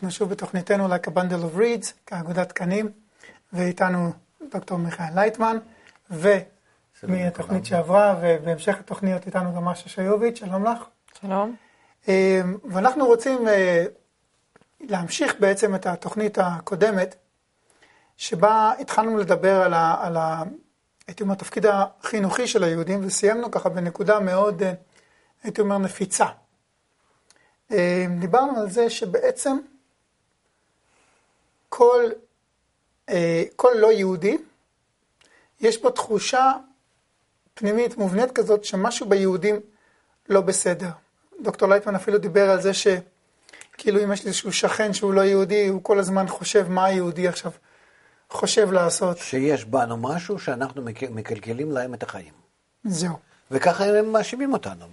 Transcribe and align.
אנחנו 0.00 0.10
שוב 0.10 0.30
בתוכניתנו 0.30 0.94
Like 0.94 1.06
a 1.06 1.10
Bundle 1.10 1.44
of 1.54 1.58
Reads, 1.58 1.92
כאגודת 2.06 2.48
תקנים, 2.48 2.92
ואיתנו 3.52 4.12
דוקטור 4.50 4.78
מיכאל 4.78 5.14
לייטמן, 5.14 5.56
ומהתוכנית 7.02 7.64
שעברה, 7.64 8.20
ובהמשך 8.22 8.78
התוכניות 8.80 9.26
איתנו 9.26 9.54
גם 9.54 9.64
משה 9.64 9.88
שיוביץ', 9.88 10.38
שלום 10.38 10.64
לך. 10.64 10.84
שלום. 11.20 11.56
ואנחנו 12.64 13.06
רוצים 13.06 13.38
להמשיך 14.80 15.34
בעצם 15.40 15.74
את 15.74 15.86
התוכנית 15.86 16.38
הקודמת, 16.38 17.14
שבה 18.16 18.72
התחלנו 18.78 19.16
לדבר 19.16 19.62
על, 19.62 19.74
ה, 19.74 19.96
על 20.00 20.16
ה, 20.16 20.42
הייתי 21.06 21.22
אומר, 21.22 21.34
התפקיד 21.34 21.66
החינוכי 21.66 22.46
של 22.46 22.64
היהודים, 22.64 23.00
וסיימנו 23.06 23.50
ככה 23.50 23.68
בנקודה 23.68 24.20
מאוד, 24.20 24.62
הייתי 25.42 25.60
אומר, 25.60 25.78
נפיצה. 25.78 26.26
דיברנו 28.20 28.60
על 28.60 28.70
זה 28.70 28.90
שבעצם 28.90 29.58
כל, 31.70 32.04
כל 33.56 33.72
לא 33.76 33.92
יהודי, 33.92 34.38
יש 35.60 35.82
בו 35.82 35.90
תחושה 35.90 36.52
פנימית 37.54 37.96
מובנית 37.96 38.32
כזאת 38.32 38.64
שמשהו 38.64 39.08
ביהודים 39.08 39.60
לא 40.28 40.40
בסדר. 40.40 40.90
דוקטור 41.42 41.68
לייטמן 41.68 41.94
אפילו 41.94 42.18
דיבר 42.18 42.50
על 42.50 42.60
זה 42.60 42.70
שכאילו 42.74 44.04
אם 44.04 44.12
יש 44.12 44.22
לי 44.24 44.28
איזשהו 44.28 44.52
שכן 44.52 44.92
שהוא 44.92 45.12
לא 45.14 45.20
יהודי, 45.20 45.68
הוא 45.68 45.80
כל 45.82 45.98
הזמן 45.98 46.28
חושב 46.28 46.68
מה 46.68 46.84
היהודי 46.84 47.28
עכשיו 47.28 47.52
חושב 48.30 48.72
לעשות. 48.72 49.18
שיש 49.18 49.64
בנו 49.64 49.96
משהו 49.96 50.38
שאנחנו 50.38 50.82
מקלקלים 51.10 51.72
להם 51.72 51.94
את 51.94 52.02
החיים. 52.02 52.32
זהו. 52.84 53.14
וככה 53.50 53.84
הם 53.84 54.12
מאשימים 54.12 54.52
אותנו. 54.52 54.86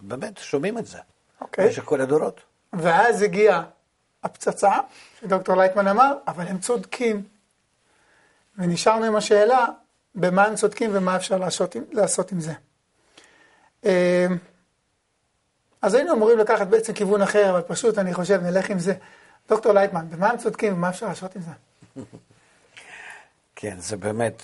באמת, 0.00 0.38
שומעים 0.38 0.78
את 0.78 0.86
זה. 0.86 0.98
אוקיי. 1.40 1.66
במשך 1.66 1.84
כל 1.84 2.00
הדורות. 2.00 2.40
ואז 2.72 3.22
הגיעה 3.22 3.62
הפצצה, 4.24 4.72
שדוקטור 5.20 5.56
לייטמן 5.56 5.88
אמר, 5.88 6.12
אבל 6.26 6.46
הם 6.46 6.58
צודקים. 6.58 7.22
ונשארנו 8.58 9.04
עם 9.04 9.16
השאלה, 9.16 9.66
במה 10.14 10.44
הם 10.44 10.54
צודקים 10.54 10.90
ומה 10.92 11.16
אפשר 11.16 11.38
לעשות, 11.38 11.76
לעשות 11.92 12.32
עם 12.32 12.40
זה. 12.40 12.52
אז 15.82 15.94
היינו 15.94 16.14
אמורים 16.14 16.38
לקחת 16.38 16.66
בעצם 16.66 16.92
כיוון 16.92 17.22
אחר, 17.22 17.50
אבל 17.50 17.62
פשוט 17.62 17.98
אני 17.98 18.14
חושב, 18.14 18.40
נלך 18.42 18.70
עם 18.70 18.78
זה. 18.78 18.94
דוקטור 19.48 19.72
לייטמן, 19.72 20.10
במה 20.10 20.30
הם 20.30 20.38
צודקים 20.38 20.72
ומה 20.72 20.88
אפשר 20.88 21.06
לעשות 21.06 21.36
עם 21.36 21.42
זה? 21.42 21.50
כן, 23.56 23.80
זה 23.80 23.96
באמת 23.96 24.42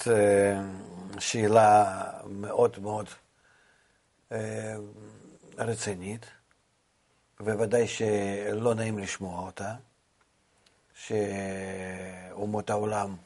שאלה 1.18 2.02
מאוד 2.26 2.78
מאוד 2.78 3.06
רצינית. 5.58 6.26
ובוודאי 7.40 7.88
שלא 7.88 8.74
נעים 8.74 8.98
לשמוע 8.98 9.46
אותה, 9.46 9.74
שאומות 10.94 12.70
העולם, 12.70 13.16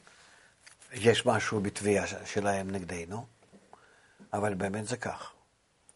יש 0.93 1.25
משהו 1.25 1.59
בתביעה 1.59 2.05
שלהם 2.25 2.71
נגדנו, 2.71 3.25
אבל 4.33 4.53
באמת 4.53 4.87
זה 4.87 4.97
כך. 4.97 5.31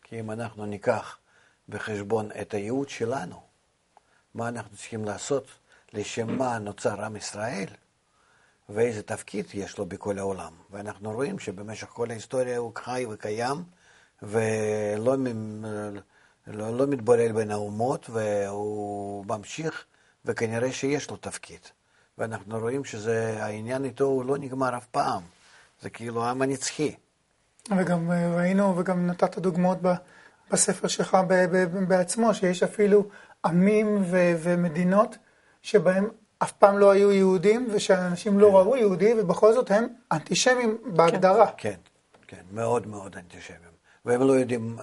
כי 0.04 0.20
אם 0.20 0.32
אנחנו 0.32 0.66
ניקח 0.66 1.18
בחשבון 1.70 2.30
את 2.42 2.54
הייעוד 2.54 2.90
שלנו, 2.90 3.42
מה 4.34 4.48
אנחנו 4.48 4.78
צריכים 4.78 5.06
לעשות, 5.06 5.48
לשם 5.94 6.38
מה 6.38 6.58
נוצר 6.58 7.06
עם 7.06 7.16
ישראל, 7.16 7.68
ואיזה 8.70 9.04
תפקיד 9.04 9.46
יש 9.54 9.78
לו 9.78 9.86
בכל 9.86 10.20
העולם. 10.20 10.54
ואנחנו 10.72 11.12
רואים 11.12 11.40
שבמשך 11.40 11.88
כל 11.88 12.12
ההיסטוריה 12.12 12.58
הוא 12.58 12.72
חי 12.76 13.06
וקיים, 13.10 13.64
ולא 14.22 15.16
לא, 16.48 16.78
לא 16.78 16.88
מתבולל 16.88 17.32
בין 17.32 17.52
האומות, 17.52 18.10
והוא 18.10 19.26
ממשיך, 19.26 19.86
וכנראה 20.26 20.72
שיש 20.72 21.10
לו 21.10 21.18
תפקיד. 21.18 21.60
ואנחנו 22.18 22.60
רואים 22.60 22.84
שהעניין 22.84 23.86
איתו 23.86 24.04
הוא 24.04 24.26
לא 24.26 24.38
נגמר 24.38 24.78
אף 24.78 24.86
פעם. 24.86 25.22
זה 25.82 25.90
כאילו 25.90 26.26
העם 26.26 26.42
הנצחי. 26.42 26.96
וגם 27.78 28.12
ראינו, 28.12 28.78
וגם 28.78 29.08
נתת 29.08 29.38
דוגמאות 29.38 29.78
בספר 30.52 30.88
שלך 30.88 31.18
בעצמו, 31.88 32.34
שיש 32.34 32.64
אפילו 32.64 33.06
עמים 33.46 34.04
ו- 34.06 34.34
ומדינות 34.40 35.18
שבהם 35.62 36.10
אף 36.40 36.52
פעם 36.52 36.78
לא 36.78 36.92
היו 36.92 37.12
יהודים, 37.12 37.68
ושאנשים 37.72 38.40
לא 38.40 38.56
ראו 38.58 38.78
יהודי, 38.78 39.14
ובכל 39.20 39.54
זאת 39.54 39.72
הם 39.72 39.88
אנטישמים 40.12 40.78
בהגדרה. 40.86 41.52
כן, 41.58 41.78
כן, 42.28 42.42
מאוד 42.52 42.88
מאוד 42.88 43.16
אנטישמים. 43.16 43.74
והם 44.06 44.22
לא 44.22 44.34
יודעים 44.34 44.78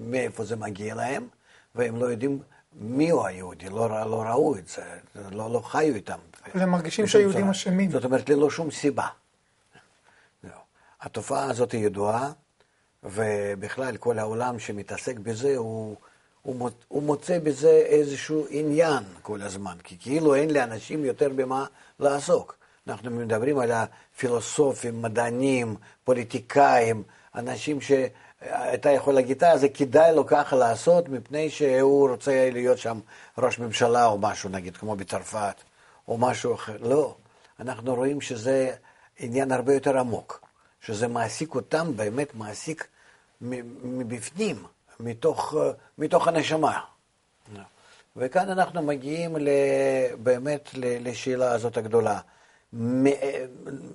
מאיפה 0.00 0.44
זה 0.44 0.56
מגיע 0.56 0.94
להם, 0.94 1.28
והם 1.74 1.96
לא 1.96 2.06
יודעים 2.06 2.38
מי 2.72 3.10
הוא 3.10 3.26
היהודי, 3.26 3.68
לא, 3.68 3.88
לא 3.88 4.22
ראו 4.22 4.56
את 4.56 4.68
זה, 4.68 4.82
לא, 5.30 5.52
לא 5.52 5.60
חיו 5.60 5.94
איתם. 5.94 6.18
אבל 6.54 6.62
הם 6.62 6.70
מרגישים 6.70 7.06
שהיהודים 7.06 7.50
אשמים. 7.50 7.90
זאת 7.90 8.04
אומרת, 8.04 8.28
ללא 8.28 8.50
שום 8.50 8.70
סיבה. 8.70 9.06
לא. 10.44 10.50
התופעה 11.00 11.44
הזאת 11.44 11.72
היא 11.72 11.86
ידועה, 11.86 12.32
ובכלל 13.02 13.96
כל 13.96 14.18
העולם 14.18 14.58
שמתעסק 14.58 15.18
בזה, 15.18 15.56
הוא, 15.56 15.96
הוא, 16.42 16.70
הוא 16.88 17.02
מוצא 17.02 17.38
בזה 17.38 17.70
איזשהו 17.70 18.46
עניין 18.50 19.04
כל 19.22 19.42
הזמן, 19.42 19.76
כי 19.84 19.96
כאילו 20.00 20.34
אין 20.34 20.50
לאנשים 20.50 21.04
יותר 21.04 21.28
במה 21.36 21.66
לעסוק. 22.00 22.56
אנחנו 22.88 23.10
מדברים 23.10 23.58
על 23.58 23.70
הפילוסופים, 23.72 25.02
מדענים, 25.02 25.76
פוליטיקאים, 26.04 27.02
אנשים 27.38 27.80
ש... 27.80 27.92
אתה 28.74 28.90
יכול 28.90 29.14
להגיד, 29.14 29.44
אה, 29.44 29.58
זה 29.58 29.68
כדאי 29.68 30.14
לו 30.14 30.26
ככה 30.26 30.56
לעשות, 30.56 31.08
מפני 31.08 31.50
שהוא 31.50 32.10
רוצה 32.10 32.50
להיות 32.52 32.78
שם 32.78 33.00
ראש 33.38 33.58
ממשלה 33.58 34.06
או 34.06 34.18
משהו, 34.18 34.50
נגיד, 34.50 34.76
כמו 34.76 34.96
בצרפת, 34.96 35.54
או 36.08 36.18
משהו 36.18 36.54
אחר. 36.54 36.76
לא, 36.80 37.14
אנחנו 37.60 37.94
רואים 37.94 38.20
שזה 38.20 38.74
עניין 39.18 39.52
הרבה 39.52 39.74
יותר 39.74 39.98
עמוק, 39.98 40.40
שזה 40.80 41.08
מעסיק 41.08 41.54
אותם, 41.54 41.96
באמת 41.96 42.34
מעסיק 42.34 42.86
מבפנים, 43.40 44.64
מתוך, 45.00 45.54
מתוך 45.98 46.28
הנשמה. 46.28 46.80
וכאן 48.16 48.50
אנחנו 48.50 48.82
מגיעים 48.82 49.36
באמת 50.22 50.68
לשאלה 50.74 51.52
הזאת 51.52 51.76
הגדולה, 51.76 52.20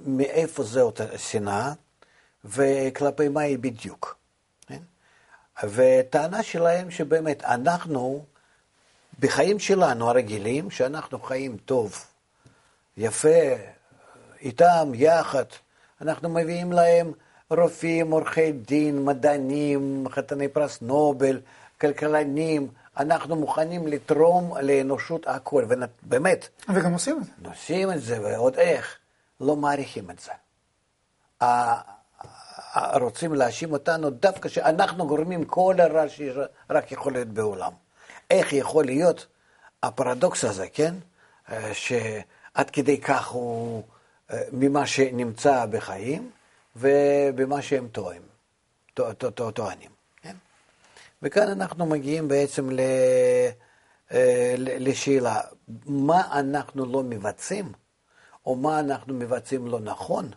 מאיפה 0.05 0.63
זה 0.63 0.81
אותה 0.81 1.17
שנאה 1.17 1.73
וכלפי 2.45 3.29
מה 3.29 3.41
היא 3.41 3.57
בדיוק. 3.57 4.17
וטענה 5.63 6.43
שלהם 6.43 6.91
שבאמת 6.91 7.43
אנחנו, 7.43 8.25
בחיים 9.19 9.59
שלנו 9.59 10.09
הרגילים, 10.09 10.71
שאנחנו 10.71 11.19
חיים 11.19 11.57
טוב, 11.57 12.05
יפה, 12.97 13.39
איתם, 14.41 14.91
יחד, 14.93 15.43
אנחנו 16.01 16.29
מביאים 16.29 16.71
להם 16.71 17.11
רופאים, 17.49 18.11
עורכי 18.11 18.51
דין, 18.51 19.05
מדענים, 19.05 20.05
חתני 20.09 20.47
פרס 20.47 20.81
נובל, 20.81 21.41
כלכלנים, 21.81 22.67
אנחנו 22.97 23.35
מוכנים 23.35 23.88
לתרום 23.88 24.57
לאנושות 24.62 25.27
הכל, 25.27 25.65
ובאמת. 25.69 26.47
וגם 26.73 26.94
עושים 26.94 27.18
את 27.18 27.23
זה. 27.23 27.50
עושים 27.50 27.91
את 27.91 28.01
זה, 28.01 28.21
ועוד 28.21 28.56
איך. 28.56 28.97
לא 29.41 29.56
מעריכים 29.56 30.12
את 30.12 30.19
זה. 30.19 30.31
רוצים 33.01 33.33
להאשים 33.33 33.73
אותנו 33.73 34.09
דווקא 34.09 34.49
שאנחנו 34.49 35.07
גורמים 35.07 35.45
כל 35.45 35.75
הרע 35.79 36.09
שרק 36.09 36.91
יכול 36.91 37.13
להיות 37.13 37.27
בעולם. 37.27 37.71
איך 38.31 38.53
יכול 38.53 38.85
להיות 38.85 39.27
הפרדוקס 39.83 40.43
הזה, 40.43 40.67
כן? 40.73 40.95
אה, 41.51 41.73
שעד 41.73 42.69
כדי 42.73 43.01
כך 43.01 43.27
הוא 43.27 43.83
אה, 44.31 44.41
ממה 44.51 44.87
שנמצא 44.87 45.65
בחיים 45.65 46.31
ובמה 46.75 47.61
שהם 47.61 47.87
טועים, 47.87 48.21
טוענים. 49.53 49.89
כן? 50.21 50.35
וכאן 51.21 51.47
אנחנו 51.47 51.85
מגיעים 51.85 52.27
בעצם 52.27 52.69
אה, 54.11 54.55
לשאלה, 54.57 55.41
מה 55.85 56.39
אנחנו 56.39 56.85
לא 56.85 57.03
מבצעים, 57.03 57.71
או 58.45 58.55
מה 58.55 58.79
אנחנו 58.79 59.13
מבצעים 59.13 59.67
לא 59.67 59.79
נכון, 59.79 60.31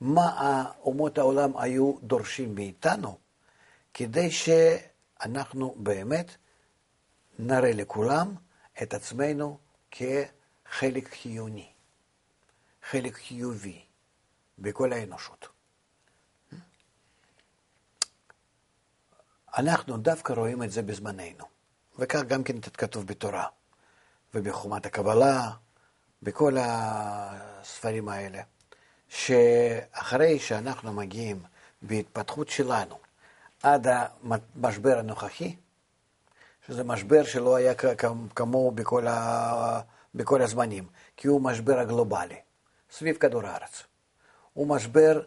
מה 0.00 0.72
אומות 0.82 1.18
העולם 1.18 1.56
היו 1.56 1.94
דורשים 2.02 2.54
מאיתנו, 2.54 3.18
כדי 3.94 4.30
שאנחנו 4.30 5.74
באמת 5.78 6.36
נראה 7.38 7.72
לכולם 7.72 8.34
את 8.82 8.94
עצמנו 8.94 9.58
כחלק 9.90 11.14
חיוני, 11.14 11.68
חלק 12.90 13.14
חיובי 13.14 13.84
בכל 14.58 14.92
האנושות. 14.92 15.48
אנחנו 19.58 19.96
דווקא 19.96 20.32
רואים 20.32 20.62
את 20.62 20.70
זה 20.70 20.82
בזמננו, 20.82 21.44
וכך 21.98 22.22
גם 22.22 22.44
כן 22.44 22.60
כתוב 22.60 23.06
בתורה, 23.06 23.46
ובחומת 24.34 24.86
הקבלה, 24.86 25.50
בכל 26.22 26.56
הספרים 26.60 28.08
האלה. 28.08 28.42
שאחרי 29.10 30.38
שאנחנו 30.38 30.92
מגיעים 30.92 31.42
בהתפתחות 31.82 32.48
שלנו 32.48 32.98
עד 33.62 33.86
המשבר 34.62 34.98
הנוכחי, 34.98 35.56
שזה 36.66 36.84
משבר 36.84 37.24
שלא 37.24 37.56
היה 37.56 37.72
כמוהו 38.34 38.70
בכל, 38.70 39.06
ה... 39.06 39.80
בכל 40.14 40.42
הזמנים, 40.42 40.86
כי 41.16 41.28
הוא 41.28 41.40
משבר 41.40 41.78
הגלובלי, 41.78 42.36
סביב 42.90 43.16
כדור 43.16 43.46
הארץ. 43.46 43.82
הוא 44.52 44.66
משבר 44.66 45.22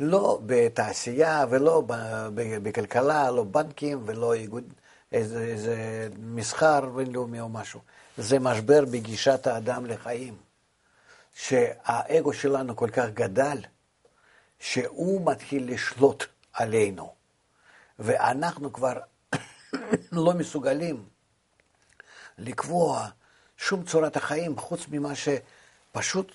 לא 0.00 0.40
בתעשייה 0.46 1.44
ולא 1.50 1.82
בכלכלה, 2.34 3.30
לא 3.30 3.44
בנקים 3.44 4.02
ולא 4.06 4.34
איגוד, 4.34 4.64
איזה, 5.12 5.42
איזה 5.42 6.08
מסחר 6.18 6.86
בינלאומי 6.86 7.40
או 7.40 7.48
משהו. 7.48 7.80
זה 8.18 8.38
משבר 8.38 8.84
בגישת 8.84 9.46
האדם 9.46 9.86
לחיים. 9.86 10.51
שהאגו 11.34 12.32
שלנו 12.32 12.76
כל 12.76 12.90
כך 12.92 13.06
גדל, 13.14 13.58
שהוא 14.58 15.32
מתחיל 15.32 15.72
לשלוט 15.72 16.24
עלינו, 16.52 17.14
ואנחנו 17.98 18.72
כבר 18.72 19.00
לא 20.12 20.34
מסוגלים 20.34 21.04
לקבוע 22.38 23.08
שום 23.56 23.84
צורת 23.84 24.16
החיים 24.16 24.56
חוץ 24.56 24.86
ממה 24.88 25.12
שפשוט, 25.14 26.32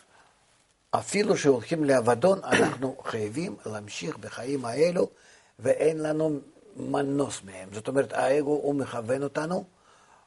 אפילו 0.91 1.37
שהולכים 1.37 1.83
לאבדון, 1.83 2.39
אנחנו 2.53 2.95
חייבים 3.03 3.55
להמשיך 3.65 4.17
בחיים 4.17 4.65
האלו, 4.65 5.09
ואין 5.59 5.99
לנו 5.99 6.39
מנוס 6.75 7.41
מהם. 7.43 7.69
זאת 7.73 7.87
אומרת, 7.87 8.13
האגו 8.13 8.51
הוא 8.51 8.75
מכוון 8.75 9.23
אותנו, 9.23 9.65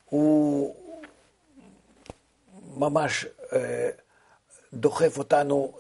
הוא 0.05 0.75
ממש 2.77 3.27
אה, 3.53 3.91
דוחף 4.75 5.19
אותנו 5.19 5.73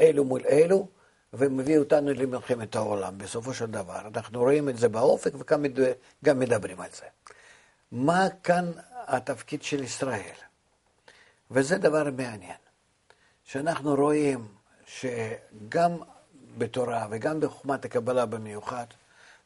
אלו 0.00 0.24
מול 0.24 0.40
אלו, 0.48 0.86
ומביא 1.32 1.78
אותנו 1.78 2.12
למלחמת 2.12 2.76
העולם, 2.76 3.18
בסופו 3.18 3.54
של 3.54 3.66
דבר. 3.66 4.00
אנחנו 4.14 4.40
רואים 4.40 4.68
את 4.68 4.78
זה 4.78 4.88
באופק 4.88 5.32
וגם 5.34 6.38
מדברים 6.38 6.80
על 6.80 6.90
זה. 6.92 7.06
מה 7.92 8.26
כאן 8.42 8.72
התפקיד 9.06 9.62
של 9.62 9.82
ישראל? 9.82 10.34
וזה 11.50 11.78
דבר 11.78 12.04
מעניין, 12.04 12.56
שאנחנו 13.44 13.94
רואים 13.94 14.48
שגם 14.86 15.96
בתורה 16.58 17.06
וגם 17.10 17.40
בחוכמת 17.40 17.84
הקבלה 17.84 18.26
במיוחד, 18.26 18.86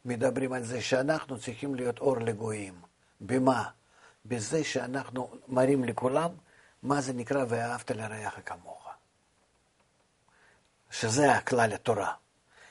מדברים 0.04 0.52
על 0.52 0.62
זה 0.62 0.80
שאנחנו 0.80 1.38
צריכים 1.38 1.74
להיות 1.74 1.98
אור 1.98 2.16
לגויים. 2.16 2.74
במה? 3.20 3.64
בזה 4.26 4.64
שאנחנו 4.64 5.30
מראים 5.48 5.84
לכולם 5.84 6.30
מה 6.82 7.00
זה 7.00 7.12
נקרא 7.12 7.44
ואהבת 7.48 7.90
לרעך 7.90 8.38
כמוך. 8.46 8.88
שזה 10.90 11.32
הכלל 11.32 11.72
התורה, 11.72 12.14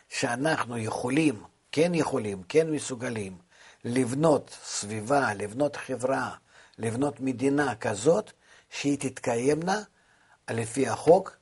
שאנחנו 0.09 0.77
יכולים, 0.77 1.43
כן 1.71 1.91
יכולים, 1.95 2.43
כן 2.43 2.71
מסוגלים, 2.71 3.37
לבנות 3.85 4.57
סביבה, 4.63 5.33
לבנות 5.33 5.75
חברה, 5.75 6.35
לבנות 6.77 7.19
מדינה 7.19 7.75
כזאת, 7.75 8.31
שהיא 8.69 8.97
תתקיימנה 8.99 9.81
לפי 10.49 10.87
החוק, 10.87 11.37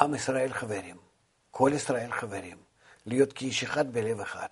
עם 0.00 0.14
ישראל 0.14 0.52
חברים, 0.52 0.96
כל 1.50 1.70
ישראל 1.74 2.12
חברים, 2.12 2.56
להיות 3.06 3.32
כאיש 3.32 3.62
אחד 3.62 3.92
בלב 3.92 4.20
אחד, 4.20 4.48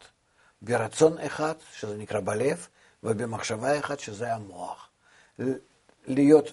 ברצון 0.62 1.18
אחד, 1.18 1.54
שזה 1.72 1.96
נקרא 1.96 2.20
בלב, 2.20 2.68
ובמחשבה 3.02 3.78
אחת, 3.78 4.00
שזה 4.00 4.34
המוח. 4.34 4.90
להיות, 6.06 6.46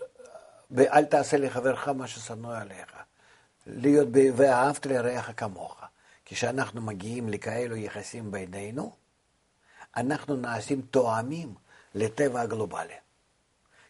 ואל 0.72 1.06
תעשה 1.06 1.38
לחברך 1.38 1.88
מה 1.88 2.08
ששנוא 2.08 2.56
עליך. 2.56 2.98
להיות. 3.68 4.08
ואהבת 4.36 4.86
לרעך 4.86 5.32
כמוך. 5.38 5.82
כשאנחנו 6.26 6.82
מגיעים 6.82 7.30
לכאלו 7.30 7.76
יחסים 7.76 8.32
בינינו, 8.32 8.96
אנחנו 9.98 10.36
נעשים 10.36 10.82
תואמים 10.82 11.54
לטבע 11.96 12.42
הגלובלי. 12.42 12.94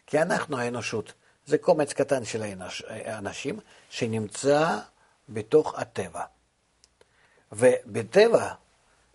כי 0.06 0.22
אנחנו 0.22 0.58
האנושות, 0.58 1.12
זה 1.46 1.58
קומץ 1.58 1.92
קטן 1.92 2.24
של 2.24 2.42
האנשים 2.88 3.60
שנמצא 3.90 4.78
בתוך 5.28 5.74
הטבע. 5.78 6.24
ובטבע 7.52 8.52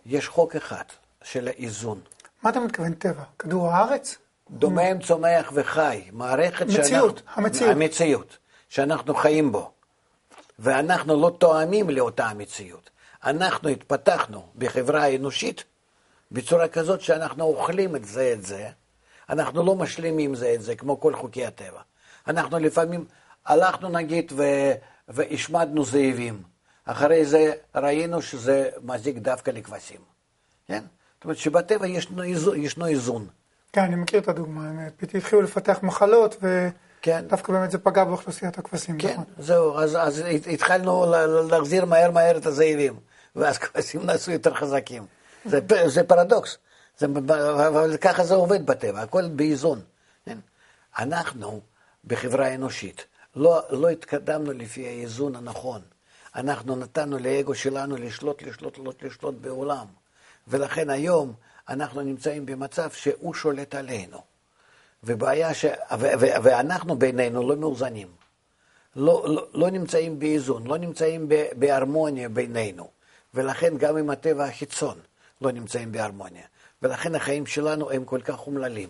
יש 0.06 0.28
חוק 0.28 0.56
אחד 0.56 0.84
של 1.22 1.48
האיזון. 1.48 2.00
מה 2.42 2.50
אתה 2.50 2.60
מתכוון 2.60 2.94
טבע? 2.94 3.24
כדור 3.38 3.70
הארץ? 3.70 4.16
דומם, 4.50 5.00
צומח 5.00 5.50
וחי, 5.54 6.04
מערכת 6.12 6.66
מציאות, 6.66 6.86
שאנחנו... 6.86 7.42
המציאות. 7.42 7.70
המציאות, 7.70 8.38
שאנחנו 8.68 9.14
חיים 9.14 9.52
בו. 9.52 9.70
ואנחנו 10.58 11.20
לא 11.20 11.36
תואמים 11.38 11.90
לאותה 11.90 12.26
המציאות. 12.26 12.90
אנחנו 13.24 13.68
התפתחנו 13.68 14.46
בחברה 14.58 15.02
האנושית 15.02 15.64
בצורה 16.32 16.68
כזאת 16.68 17.00
שאנחנו 17.00 17.44
אוכלים 17.44 17.96
את 17.96 18.04
זה 18.04 18.32
את 18.32 18.42
זה, 18.42 18.68
אנחנו 19.28 19.62
לא 19.62 19.74
משלימים 19.74 20.34
זה 20.34 20.54
את 20.54 20.62
זה 20.62 20.76
כמו 20.76 21.00
כל 21.00 21.14
חוקי 21.14 21.46
הטבע. 21.46 21.80
אנחנו 22.26 22.58
לפעמים 22.58 23.04
הלכנו 23.46 23.88
נגיד 23.88 24.32
ו... 24.36 24.42
והשמדנו 25.08 25.84
זאבים, 25.84 26.42
אחרי 26.84 27.24
זה 27.24 27.52
ראינו 27.74 28.22
שזה 28.22 28.70
מזיק 28.82 29.16
דווקא 29.16 29.50
לכבשים, 29.50 30.00
כן? 30.66 30.84
זאת 31.14 31.24
אומרת 31.24 31.36
שבטבע 31.36 31.86
ישנו. 31.86 32.24
ישנו 32.54 32.86
איזון. 32.86 33.26
כן, 33.74 33.80
אני 33.80 33.96
מכיר 33.96 34.20
את 34.20 34.28
הדוגמה, 34.28 34.68
הם 34.68 34.78
התחילו 35.16 35.42
לפתח 35.42 35.78
מחלות. 35.82 36.36
כן. 37.02 37.24
דווקא 37.28 37.52
באמת 37.52 37.70
זה 37.70 37.78
פגע 37.78 38.04
באוכלוסיית 38.04 38.58
הכבשים. 38.58 38.98
כן, 38.98 39.12
נכון. 39.12 39.24
זהו, 39.38 39.78
אז, 39.78 40.22
התחלנו 40.52 41.14
להחזיר 41.50 41.84
מהר 41.84 42.10
מהר 42.10 42.36
את 42.36 42.46
הזאבים, 42.46 42.96
ואז 43.36 43.58
כבשים 43.62 44.06
נעשו 44.06 44.30
יותר 44.30 44.54
חזקים. 44.54 45.06
זה, 45.86 46.04
פרדוקס, 46.06 46.58
אבל 47.66 47.96
ככה 47.96 48.24
זה 48.24 48.34
עובד 48.34 48.66
בטבע, 48.66 49.00
הכל 49.00 49.28
באיזון. 49.28 49.80
כן? 50.24 50.38
אנחנו, 50.98 51.60
בחברה 52.04 52.46
האנושית, 52.46 53.04
לא, 53.36 53.62
לא 53.70 53.88
התקדמנו 53.88 54.52
לפי 54.52 54.86
האיזון 54.86 55.36
הנכון. 55.36 55.80
אנחנו 56.34 56.76
נתנו 56.76 57.18
לאגו 57.18 57.54
שלנו 57.54 57.96
לשלוט, 57.96 58.42
לשלוט, 58.42 58.78
לשלוט, 58.78 59.02
לשלוט 59.02 59.34
בעולם. 59.40 59.86
ולכן 60.48 60.90
היום 60.90 61.32
אנחנו 61.68 62.02
נמצאים 62.02 62.46
במצב 62.46 62.90
שהוא 62.90 63.34
שולט 63.34 63.74
עלינו. 63.74 64.18
ובעיה 65.04 65.54
ש... 65.54 65.64
ו... 65.98 66.06
ו... 66.20 66.26
ואנחנו 66.42 66.98
בינינו 66.98 67.48
לא 67.48 67.56
מאוזנים. 67.56 68.08
לא, 68.96 69.24
לא, 69.28 69.46
לא 69.54 69.70
נמצאים 69.70 70.18
באיזון, 70.18 70.66
לא 70.66 70.78
נמצאים. 70.78 71.28
בהרמוניה 71.56 72.28
בינינו. 72.28 72.88
ולכן 73.34 73.78
גם 73.78 73.96
עם 73.96 74.10
הטבע 74.10 74.44
החיצון 74.44 74.98
לא 75.40 75.52
נמצאים 75.52 75.92
בהרמוניה. 75.92 76.46
ולכן 76.82 77.14
החיים 77.14 77.46
שלנו 77.46 77.90
הם 77.90 78.04
כל 78.04 78.20
כך 78.20 78.46
אומללים. 78.46 78.88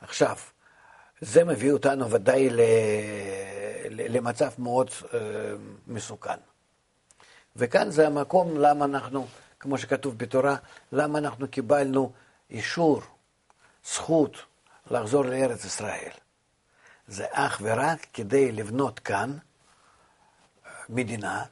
עכשיו, 0.00 0.36
זה 1.20 1.44
מביא 1.44 1.72
אותנו 1.72 2.10
ודאי 2.10 2.50
ל... 2.50 2.60
למצב 3.90 4.50
מאוד 4.58 4.88
uh, 4.88 5.14
מסוכן. 5.86 6.36
וכאן 7.56 7.90
זה 7.90 8.06
המקום 8.06 8.56
למה 8.56 8.84
אנחנו, 8.84 9.26
כמו 9.64 9.78
שכתוב 9.78 10.18
בתורה, 10.18 10.56
למה 10.92 11.18
אנחנו 11.18 11.48
קיבלנו 11.48 12.12
אישור, 12.50 13.02
זכות, 13.84 14.36
לחזור 14.90 15.24
לארץ 15.24 15.64
ישראל. 15.64 16.10
זה 17.08 17.26
אך 17.30 17.60
ורק 17.62 18.06
כדי 18.12 18.52
לבנות 18.52 18.98
כאן 18.98 19.38
מדינה 20.88 21.44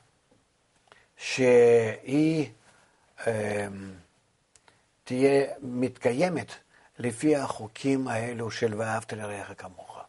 שהיא 1.17 2.51
אה, 3.27 3.67
תהיה 5.05 5.47
מתקיימת 5.63 6.53
לפי 6.99 7.37
החוקים 7.37 8.09
האלו 8.09 8.51
של 8.51 8.75
ואהבת 8.75 9.13
לרעך 9.13 9.53
כמוך. 9.59 10.01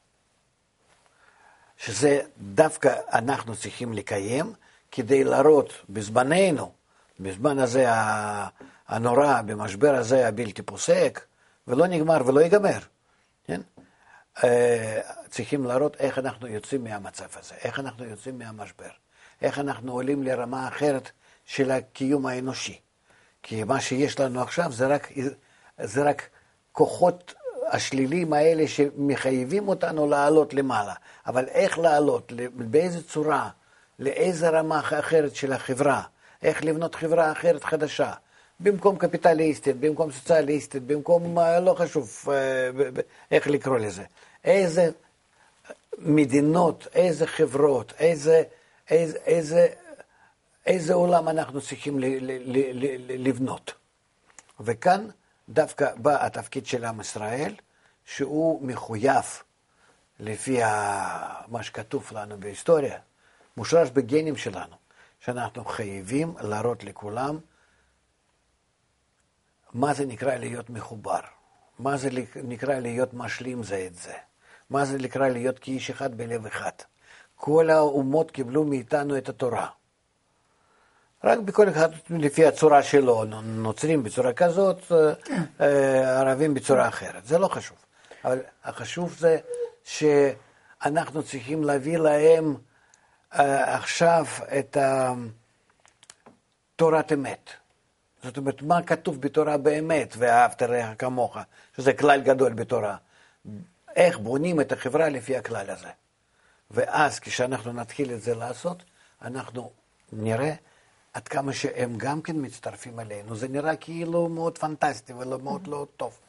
שזה 1.78 2.22
דווקא 2.38 2.96
אנחנו 3.14 3.56
צריכים 3.56 3.94
לקיים 3.94 4.54
כדי 4.92 5.24
להראות 5.24 5.74
בזמננו, 5.90 6.72
בזמן 7.20 7.60
הזה 7.60 7.86
הנורא, 8.88 9.42
במשבר 9.42 9.96
הזה 9.96 10.28
הבלתי 10.28 10.62
פוסק, 10.62 11.26
ולא 11.68 11.88
נגמר 11.88 12.22
ולא 12.28 12.40
ייגמר. 12.40 12.80
כן? 13.48 13.62
אה, 14.44 15.00
צריכים 15.30 15.66
להראות 15.66 15.96
איך 16.00 16.20
אנחנו 16.20 16.48
יוצאים 16.48 16.84
מהמצב 16.84 17.28
הזה, 17.40 17.56
איך 17.64 17.80
אנחנו 17.80 18.06
יוצאים 18.06 18.40
מהמשבר, 18.40 18.90
איך 19.42 19.60
אנחנו 19.60 19.92
עולים 19.92 20.24
לרמה 20.24 20.68
אחרת 20.68 21.12
של 21.46 21.72
הקיום 21.72 22.26
האנושי. 22.26 22.80
כי 23.44 23.64
מה 23.64 23.82
שיש 23.82 24.20
לנו 24.20 24.42
עכשיו 24.42 24.72
זה 24.72 24.88
רק, 24.88 25.12
זה 25.80 26.04
רק 26.04 26.30
כוחות 26.72 27.34
השלילים 27.68 28.34
האלה 28.34 28.68
שמחייבים 28.68 29.68
אותנו 29.68 30.08
לעלות 30.08 30.54
למעלה. 30.54 30.94
אבל 31.28 31.48
איך 31.48 31.80
לעלות, 31.80 32.32
באיזה 32.54 33.04
צורה, 33.04 33.50
לאיזה 34.00 34.50
רמה 34.50 34.80
אחרת 34.80 35.36
של 35.36 35.54
החברה, 35.54 36.02
איך 36.44 36.64
לבנות 36.64 36.96
חברה 36.96 37.32
אחרת 37.32 37.64
חדשה. 37.64 38.14
במקום 38.60 38.98
קפיטליסטית, 38.98 39.80
במקום 39.80 40.12
סוציאליסטית, 40.12 40.84
במקום, 40.84 41.40
אה, 41.40 41.60
לא 41.60 41.74
חשוב 41.74 42.26
אה, 42.28 42.70
איך 43.32 43.48
לקרוא 43.48 43.78
לזה. 43.78 44.04
איזה 44.44 44.90
מדינות, 45.98 46.88
איזה 46.94 47.28
חברות, 47.28 47.94
איזה, 48.00 48.44
איזה, 48.90 49.18
איזה, 49.18 49.68
איזה 50.66 50.94
עולם 50.94 51.30
אנחנו 51.30 51.62
צריכים 51.62 52.00
ל, 52.00 52.06
ל, 52.06 52.32
ל, 52.46 52.58
ל, 52.74 53.28
לבנות. 53.28 53.74
וכאן 54.60 55.08
דווקא 55.50 55.96
בא 55.96 56.26
התפקיד 56.26 56.66
של 56.66 56.86
עם 56.86 57.02
ישראל, 57.02 57.56
שהוא 58.06 58.68
מחויב, 58.68 59.26
לפי 60.20 60.60
מה 61.48 61.64
שכתוב 61.64 62.10
לנו 62.12 62.40
בהיסטוריה, 62.40 63.00
מושרש 63.58 63.90
בגנים 63.90 64.38
שלנו, 64.38 64.76
שאנחנו 65.26 65.66
חייבים 65.66 66.34
להראות 66.42 66.84
לכולם 66.84 67.40
מה 69.74 69.94
זה 69.94 70.06
נקרא 70.06 70.36
להיות 70.36 70.70
מחובר, 70.70 71.20
מה 71.80 71.98
זה 71.98 72.10
נקרא 72.44 72.80
להיות 72.80 73.14
משלים 73.14 73.64
זה 73.64 73.86
את 73.88 73.96
זה, 73.96 74.14
מה 74.70 74.86
זה 74.86 74.98
נקרא 74.98 75.28
להיות 75.28 75.60
כאיש 75.60 75.90
אחד 75.90 76.18
בלב 76.18 76.46
אחד. 76.46 76.72
כל 77.36 77.70
האומות 77.70 78.32
קיבלו 78.32 78.64
מאיתנו 78.64 79.18
את 79.18 79.30
התורה. 79.30 79.68
רק 81.24 81.40
בכל 81.40 81.70
אחד 81.70 81.90
לפי 82.10 82.46
הצורה 82.46 82.84
שלו, 82.84 83.24
נוצרים 83.44 84.04
בצורה 84.04 84.34
כזאת, 84.34 84.82
כן. 85.26 85.44
אה, 85.62 86.20
ערבים 86.20 86.54
בצורה 86.54 86.88
אחרת, 86.88 87.26
זה 87.26 87.38
לא 87.38 87.48
חשוב. 87.48 87.78
אבל 88.26 88.40
החשוב 88.64 89.16
זה 89.20 89.38
שאנחנו 89.84 91.24
צריכים 91.24 91.64
להביא 91.64 91.98
להם 91.98 92.56
אה, 92.56 92.73
עכשיו 93.34 94.26
את 94.60 94.78
תורת 96.76 97.14
אמת. 97.14 97.50
זאת 98.24 98.38
אומרת, 98.38 98.62
מה 98.62 98.82
כתוב 98.82 99.22
בתורה 99.22 99.58
באמת, 99.58 100.14
ואהבת 100.18 100.62
רעך 100.62 100.90
כמוך, 101.00 101.38
שזה 101.78 101.94
כלל 101.94 102.22
גדול 102.22 102.54
בתורה. 102.54 102.98
איך 103.96 104.18
בונים 104.18 104.62
את 104.62 104.72
החברה 104.72 105.10
לפי 105.10 105.38
הכלל 105.38 105.70
הזה. 105.70 105.90
ואז 106.72 107.20
כשאנחנו 107.20 107.74
נתחיל 107.74 108.14
את 108.14 108.22
זה 108.22 108.36
לעשות, 108.36 108.84
אנחנו 109.22 109.72
נראה 110.12 110.54
עד 111.14 111.28
כמה 111.28 111.54
שהם 111.54 111.98
גם 111.98 112.22
כן 112.22 112.36
מצטרפים 112.36 113.00
אלינו. 113.00 113.36
זה 113.36 113.48
נראה 113.48 113.76
כאילו 113.76 114.30
מאוד 114.30 114.58
פנטסטי 114.58 115.14
ומאוד 115.14 115.68
לא 115.68 115.88
טוב. 115.98 116.20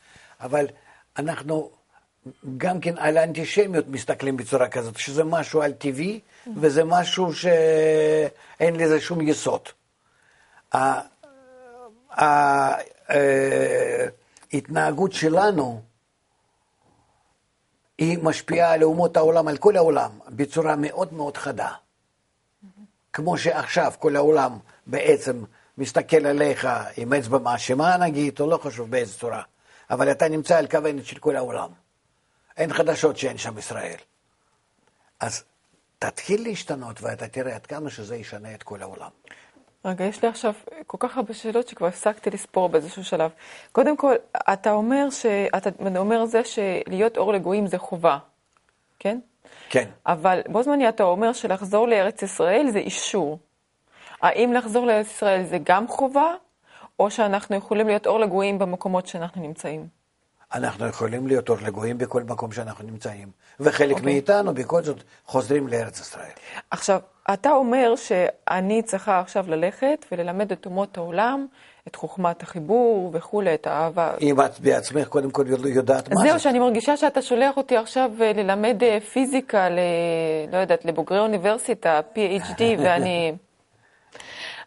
אבל 0.40 0.66
אנחנו 1.18 1.70
גם 2.56 2.80
כן 2.80 2.98
על 2.98 3.16
האנטישמיות 3.16 3.88
מסתכלים 3.88 4.36
בצורה 4.36 4.68
כזאת, 4.68 4.96
שזה 4.96 5.24
משהו 5.24 5.62
על 5.62 5.72
טבעי 5.72 6.20
וזה 6.56 6.84
משהו 6.84 7.32
שאין 7.34 8.76
לזה 8.76 9.00
שום 9.00 9.20
יסוד. 9.20 9.60
ההתנהגות 14.52 15.12
שלנו 15.12 15.82
היא 17.98 18.18
משפיעה 18.22 18.72
על 18.72 18.82
אומות 18.84 19.16
העולם, 19.16 19.48
על 19.48 19.56
כל 19.56 19.76
העולם, 19.76 20.10
בצורה 20.28 20.76
מאוד 20.76 21.12
מאוד 21.12 21.36
חדה. 21.36 21.70
כמו 23.12 23.38
שעכשיו 23.38 23.92
כל 23.98 24.16
העולם 24.16 24.58
בעצם 24.86 25.44
מסתכל 25.78 26.26
עליך 26.26 26.68
עם 26.96 27.12
אצבע 27.12 27.38
מאשימה 27.38 27.96
נגיד, 27.96 28.40
או 28.40 28.50
לא 28.50 28.56
חשוב 28.56 28.90
באיזה 28.90 29.18
צורה, 29.18 29.42
אבל 29.90 30.10
אתה 30.10 30.28
נמצא 30.28 30.58
על 30.58 30.66
כוונת 30.66 31.06
של 31.06 31.18
כל 31.18 31.36
העולם. 31.36 31.83
אין 32.56 32.72
חדשות 32.72 33.16
שאין 33.16 33.38
שם 33.38 33.58
ישראל. 33.58 33.96
אז 35.20 35.44
תתחיל 35.98 36.42
להשתנות 36.42 37.02
ואתה 37.02 37.28
תראה 37.28 37.54
עד 37.54 37.66
כמה 37.66 37.90
שזה 37.90 38.16
ישנה 38.16 38.54
את 38.54 38.62
כל 38.62 38.82
העולם. 38.82 39.10
רגע, 39.84 40.04
יש 40.04 40.22
לי 40.22 40.28
עכשיו 40.28 40.54
כל 40.86 40.98
כך 41.00 41.16
הרבה 41.16 41.34
שאלות 41.34 41.68
שכבר 41.68 41.86
הפסקתי 41.86 42.30
לספור 42.30 42.68
באיזשהו 42.68 43.04
שלב. 43.04 43.30
קודם 43.72 43.96
כל, 43.96 44.14
אתה 44.52 44.72
אומר, 44.72 45.10
ש... 45.10 45.26
אתה 45.26 45.70
אומר 45.98 46.26
זה 46.26 46.40
שלהיות 46.44 47.16
אור 47.16 47.32
לגויים 47.32 47.66
זה 47.66 47.78
חובה, 47.78 48.18
כן? 48.98 49.18
כן. 49.68 49.90
אבל 50.06 50.40
בו 50.48 50.62
זמני 50.62 50.88
אתה 50.88 51.02
אומר 51.02 51.32
שלחזור 51.32 51.88
לארץ 51.88 52.22
ישראל 52.22 52.66
זה 52.72 52.78
אישור. 52.78 53.38
האם 54.22 54.52
לחזור 54.52 54.86
לארץ 54.86 55.06
ישראל 55.06 55.44
זה 55.44 55.58
גם 55.62 55.88
חובה, 55.88 56.34
או 56.98 57.10
שאנחנו 57.10 57.56
יכולים 57.56 57.86
להיות 57.86 58.06
אור 58.06 58.20
לגויים 58.20 58.58
במקומות 58.58 59.06
שאנחנו 59.06 59.42
נמצאים? 59.42 59.88
אנחנו 60.54 60.86
יכולים 60.86 61.26
להיות 61.26 61.48
אור 61.48 61.58
לגויים 61.62 61.98
בכל 61.98 62.22
מקום 62.22 62.52
שאנחנו 62.52 62.84
נמצאים, 62.86 63.28
וחלק 63.60 63.90
okay. 63.90 63.98
אוקיי. 63.98 64.12
מאיתנו 64.12 64.54
בכל 64.54 64.82
זאת 64.82 65.02
חוזרים 65.26 65.68
לארץ 65.68 66.00
ישראל. 66.00 66.30
עכשיו, 66.70 67.00
אתה 67.34 67.50
אומר 67.50 67.94
שאני 67.96 68.82
צריכה 68.82 69.20
עכשיו 69.20 69.44
ללכת 69.48 70.06
וללמד 70.12 70.52
את 70.52 70.66
אומות 70.66 70.96
העולם 70.96 71.46
את 71.88 71.96
חוכמת 71.96 72.42
החיבור 72.42 73.10
וכולי, 73.12 73.54
את 73.54 73.66
האהבה. 73.66 74.12
אם 74.20 74.40
את 74.40 74.60
בעצמך 74.60 75.08
קודם 75.08 75.30
כל 75.30 75.44
יודעת 75.64 76.08
מה 76.08 76.22
זה. 76.22 76.28
זהו, 76.28 76.40
שאני 76.40 76.58
מרגישה 76.58 76.96
שאתה 76.96 77.22
שולח 77.22 77.56
אותי 77.56 77.76
עכשיו 77.76 78.10
אה, 78.20 78.32
ללמד 78.32 78.82
אה, 78.82 78.98
פיזיקה, 79.00 79.68
ל... 79.68 79.78
לא 80.52 80.56
יודעת, 80.56 80.84
לבוגרי 80.84 81.18
אוניברסיטה, 81.18 82.00
PhD, 82.14 82.62
ואני... 82.78 83.32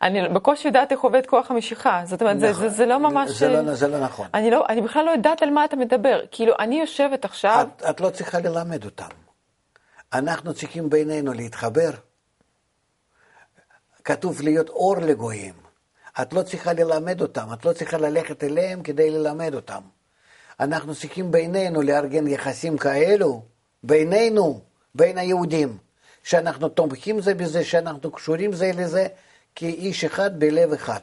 אני 0.01 0.29
בקושי 0.29 0.67
יודעת 0.67 0.91
איך 0.91 0.99
עובד 0.99 1.25
כוח 1.25 1.51
המשיכה. 1.51 2.01
זאת 2.05 2.21
אומרת, 2.21 2.35
נכון. 2.35 2.53
זה, 2.53 2.59
זה, 2.59 2.69
זה 2.69 2.85
לא 2.85 2.99
ממש... 2.99 3.29
זה 3.29 3.49
לא, 3.49 3.73
זה 3.73 3.87
לא 3.87 3.99
נכון. 3.99 4.27
אני, 4.33 4.51
לא, 4.51 4.65
אני 4.69 4.81
בכלל 4.81 5.05
לא 5.05 5.11
יודעת 5.11 5.41
על 5.43 5.49
מה 5.49 5.65
אתה 5.65 5.75
מדבר. 5.75 6.21
כאילו, 6.31 6.53
אני 6.59 6.79
יושבת 6.79 7.25
עכשיו... 7.25 7.67
את, 7.77 7.83
את 7.89 8.01
לא 8.01 8.09
צריכה 8.09 8.39
ללמד 8.39 8.85
אותם. 8.85 9.09
אנחנו 10.13 10.53
צריכים 10.53 10.89
בינינו 10.89 11.33
להתחבר. 11.33 11.91
כתוב 14.03 14.41
להיות 14.41 14.69
אור 14.69 14.97
לגויים. 14.97 15.53
את 16.21 16.33
לא 16.33 16.41
צריכה 16.41 16.73
ללמד 16.73 17.21
אותם, 17.21 17.47
את 17.53 17.65
לא 17.65 17.73
צריכה 17.73 17.97
ללכת 17.97 18.43
אליהם 18.43 18.83
כדי 18.83 19.11
ללמד 19.11 19.53
אותם. 19.53 19.81
אנחנו 20.59 20.95
צריכים 20.95 21.31
בינינו 21.31 21.81
לארגן 21.81 22.27
יחסים 22.27 22.77
כאלו, 22.77 23.41
בינינו, 23.83 24.61
בין 24.95 25.17
היהודים, 25.17 25.77
שאנחנו 26.23 26.69
תומכים 26.69 27.21
זה 27.21 27.33
בזה, 27.33 27.63
שאנחנו 27.63 28.11
קשורים 28.11 28.53
זה 28.53 28.71
לזה, 28.75 29.07
כאיש 29.59 30.03
אחד 30.03 30.39
בלב 30.39 30.73
אחד. 30.73 30.99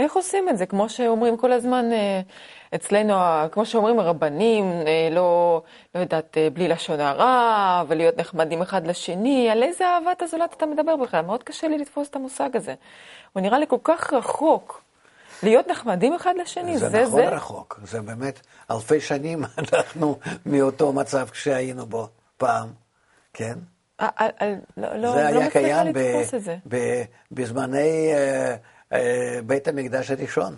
איך 0.00 0.16
עושים 0.16 0.48
את 0.48 0.58
זה? 0.58 0.66
כמו 0.66 0.88
שאומרים 0.88 1.36
כל 1.36 1.52
הזמן 1.52 1.92
אה, 1.92 2.20
אצלנו, 2.74 3.14
כמו 3.52 3.66
שאומרים 3.66 3.98
הרבנים, 3.98 4.64
אה, 4.64 5.08
לא, 5.12 5.62
לא 5.94 6.00
יודעת, 6.00 6.38
אה, 6.38 6.50
בלי 6.50 6.68
לשון 6.68 7.00
הרע, 7.00 7.84
ולהיות 7.88 8.16
נחמדים 8.18 8.62
אחד 8.62 8.86
לשני, 8.86 9.50
על 9.50 9.62
איזה 9.62 9.84
אהבת 9.86 10.22
הזולת 10.22 10.54
אתה 10.56 10.66
מדבר 10.66 10.96
בכלל? 10.96 11.20
מאוד 11.20 11.42
קשה 11.42 11.68
לי 11.68 11.78
לתפוס 11.78 12.08
את 12.08 12.16
המושג 12.16 12.56
הזה. 12.56 12.74
הוא 13.32 13.40
נראה 13.40 13.58
לי 13.58 13.66
כל 13.68 13.78
כך 13.84 14.12
רחוק. 14.12 14.82
להיות 15.42 15.68
נחמדים 15.68 16.14
אחד 16.14 16.34
לשני, 16.40 16.78
זה 16.78 16.88
זה. 16.88 16.90
זה 16.90 17.02
נכון 17.02 17.20
זה? 17.20 17.28
רחוק, 17.28 17.80
זה 17.84 18.00
באמת 18.00 18.40
אלפי 18.70 19.00
שנים 19.00 19.44
אנחנו 19.58 20.18
מאותו 20.46 20.92
מצב 20.92 21.26
שהיינו 21.32 21.86
בו 21.86 22.08
פעם, 22.36 22.68
כן? 23.32 23.58
לא, 24.00 24.08
לא, 24.76 25.12
זה 25.12 25.30
לא 25.30 25.40
היה 25.40 25.50
קיים 25.50 25.92
בזמני 27.32 28.12
בית 29.46 29.68
המקדש 29.68 30.10
הראשון. 30.10 30.56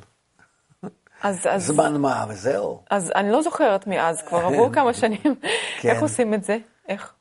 אז, 1.23 1.47
אז, 1.51 1.67
זמן 1.67 1.97
מה, 1.97 2.25
וזהו. 2.29 2.83
אז 2.91 3.13
אני 3.15 3.33
לא 3.33 3.43
זוכרת 3.43 3.87
מאז, 3.87 4.23
כבר 4.23 4.39
עברו 4.39 4.71
כמה 4.75 4.95
שנים. 4.95 5.35
כן. 5.81 5.89
איך 5.89 6.03
עושים 6.03 6.35
את 6.35 6.45
זה? 6.45 6.59
איך? 6.89 7.13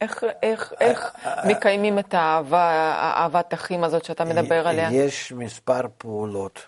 איך, 0.00 0.24
איך, 0.42 0.72
איך 0.80 1.16
מקיימים 1.44 1.98
את 1.98 2.14
האהבה, 2.14 2.92
אהבת 3.16 3.54
אחים 3.54 3.84
הזאת 3.84 4.04
שאתה 4.04 4.24
מדבר 4.24 4.68
עליה? 4.68 4.92
יש 4.92 5.32
מספר 5.32 5.80
פעולות 5.98 6.66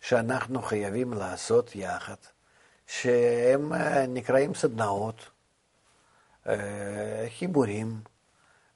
שאנחנו 0.00 0.62
חייבים 0.62 1.12
לעשות 1.12 1.76
יחד, 1.76 2.14
שהם 2.86 3.72
נקראים 4.08 4.54
סדנאות. 4.54 5.30
אה, 6.48 7.26
חיבורים, 7.38 8.00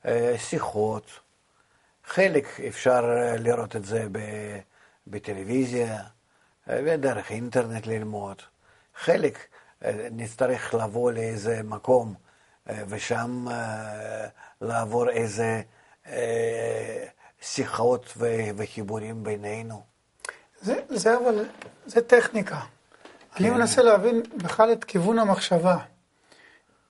אה, 0.06 0.34
שיחות. 0.38 1.10
חלק 2.04 2.60
אפשר 2.68 3.04
אה, 3.16 3.36
לראות 3.36 3.76
את 3.76 3.84
זה 3.84 4.06
בטלוויזיה 5.06 6.02
ודרך 6.66 7.30
אינטרנט 7.30 7.86
ללמוד. 7.86 8.42
חלק 8.94 9.38
נצטרך 10.10 10.74
לבוא 10.74 11.12
לאיזה 11.12 11.62
מקום 11.62 12.14
ושם 12.88 13.46
לעבור 14.60 15.10
איזה 15.10 15.62
שיחות 17.40 18.16
וחיבורים 18.56 19.24
בינינו. 19.24 19.82
זה, 20.60 20.80
זה 20.88 21.16
אבל, 21.16 21.44
זה 21.86 22.00
טכניקה. 22.00 22.60
כן. 23.34 23.44
אני 23.44 23.50
מנסה 23.50 23.82
להבין 23.82 24.22
בכלל 24.36 24.72
את 24.72 24.84
כיוון 24.84 25.18
המחשבה. 25.18 25.76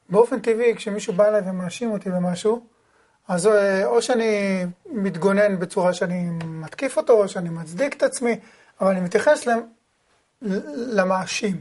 באופן 0.08 0.40
טבעי, 0.40 0.76
כשמישהו 0.76 1.12
בא 1.12 1.28
אליי 1.28 1.40
ומאשים 1.46 1.90
אותי 1.90 2.10
במשהו, 2.10 2.66
אז 3.28 3.46
אה, 3.46 3.86
או 3.86 4.02
שאני 4.02 4.64
מתגונן 4.86 5.58
בצורה 5.58 5.92
שאני 5.92 6.28
מתקיף 6.44 6.96
אותו, 6.96 7.12
או 7.12 7.28
שאני 7.28 7.48
מצדיק 7.48 7.96
את 7.96 8.02
עצמי, 8.02 8.40
אבל 8.80 8.90
אני 8.90 9.00
מתייחס 9.00 9.46
למאשים. 10.76 11.60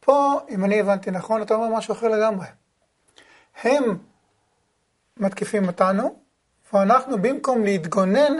פה, 0.00 0.40
אם 0.48 0.64
אני 0.64 0.80
הבנתי 0.80 1.10
נכון, 1.10 1.42
אתה 1.42 1.54
אומר 1.54 1.76
משהו 1.76 1.94
אחר 1.94 2.08
לגמרי. 2.08 2.46
הם 3.62 3.98
מתקיפים 5.16 5.66
אותנו, 5.66 6.16
ואנחנו 6.72 7.22
במקום 7.22 7.64
להתגונן, 7.64 8.32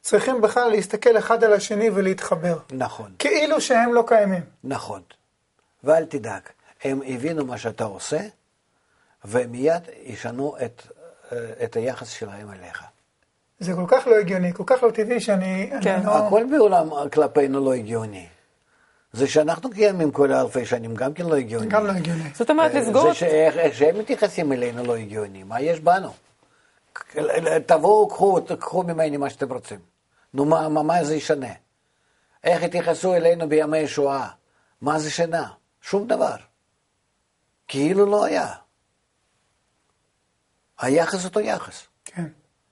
צריכים 0.00 0.40
בכלל 0.40 0.70
להסתכל 0.70 1.18
אחד 1.18 1.44
על 1.44 1.52
השני 1.52 1.90
ולהתחבר. 1.90 2.58
נכון. 2.72 3.14
כאילו 3.18 3.60
שהם 3.60 3.94
לא 3.94 4.04
קיימים. 4.06 4.42
נכון. 4.64 5.02
ואל 5.84 6.04
תדאג. 6.04 6.42
הם 6.84 7.00
הבינו 7.06 7.46
מה 7.46 7.58
שאתה 7.58 7.84
עושה, 7.84 8.20
ומיד 9.24 9.82
ישנו 10.02 10.56
את, 10.64 10.82
אה, 11.32 11.64
את 11.64 11.76
היחס 11.76 12.08
שלהם 12.08 12.50
אליך. 12.50 12.84
זה 13.58 13.72
כל 13.74 13.84
כך 13.88 14.06
לא 14.06 14.16
הגיוני, 14.16 14.54
כל 14.54 14.64
כך 14.66 14.82
לא 14.82 14.90
טבעי 14.90 15.20
שאני... 15.20 15.70
כן. 15.82 16.00
לא... 16.04 16.10
הכל 16.10 16.44
בעולם 16.50 16.88
כלפינו 17.12 17.64
לא 17.64 17.74
הגיוני. 17.74 18.26
זה 19.12 19.26
שאנחנו 19.26 19.70
קיימים 19.70 20.10
כל 20.10 20.32
אלפי 20.32 20.66
שנים, 20.66 20.94
גם 20.94 21.14
כן 21.14 21.26
לא 21.26 21.36
הגיוני. 21.36 21.66
גם 21.66 21.86
לא 21.86 21.92
הגיוני. 21.92 22.30
זאת 22.34 22.50
אומרת, 22.50 22.74
אה, 22.74 22.80
לסגור... 22.80 23.08
זה 23.08 23.14
שאיך 23.14 23.56
איך 23.56 23.74
שהם 23.74 23.98
מתייחסים 23.98 24.52
אלינו 24.52 24.84
לא 24.84 24.96
הגיוני, 24.96 25.42
מה 25.42 25.60
יש 25.60 25.80
בנו? 25.80 26.12
תבואו, 27.66 28.08
קחו, 28.08 28.40
קחו 28.58 28.82
ממני 28.82 29.16
מה 29.16 29.30
שאתם 29.30 29.52
רוצים. 29.52 29.78
נו, 30.34 30.44
מה, 30.44 30.68
מה, 30.68 30.82
מה 30.82 31.04
זה 31.04 31.14
ישנה? 31.14 31.52
איך 32.44 32.62
התייחסו 32.62 33.14
אלינו 33.14 33.48
בימי 33.48 33.88
שואה? 33.88 34.28
מה 34.80 34.98
זה 34.98 35.10
שינה? 35.10 35.48
שום 35.80 36.06
דבר. 36.06 36.36
כאילו 37.70 38.06
לא 38.06 38.24
היה. 38.24 38.48
היחס 40.80 41.24
אותו 41.24 41.40
יחס. 41.40 41.82
כן. 42.04 42.24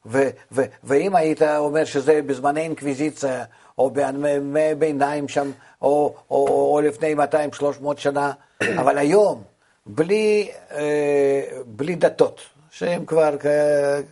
ו- 0.07 0.31
ו- 0.53 0.65
ואם 0.85 1.17
היית 1.17 1.43
אומר 1.43 1.85
שזה 1.85 2.23
בזמני 2.23 2.61
אינקוויזיציה, 2.61 3.45
או 3.79 3.91
בימי 3.91 4.75
ביניים 4.79 5.29
שם, 5.29 5.51
או, 5.83 6.15
או, 6.31 6.47
או 6.75 6.81
לפני 6.81 7.15
200-300 7.15 7.97
שנה, 7.97 8.33
אבל 8.81 8.99
היום, 8.99 9.43
בלי, 9.87 10.51
אה, 10.71 11.43
בלי 11.67 11.95
דתות, 11.95 12.41
שהם 12.71 13.07
כבר 13.07 13.37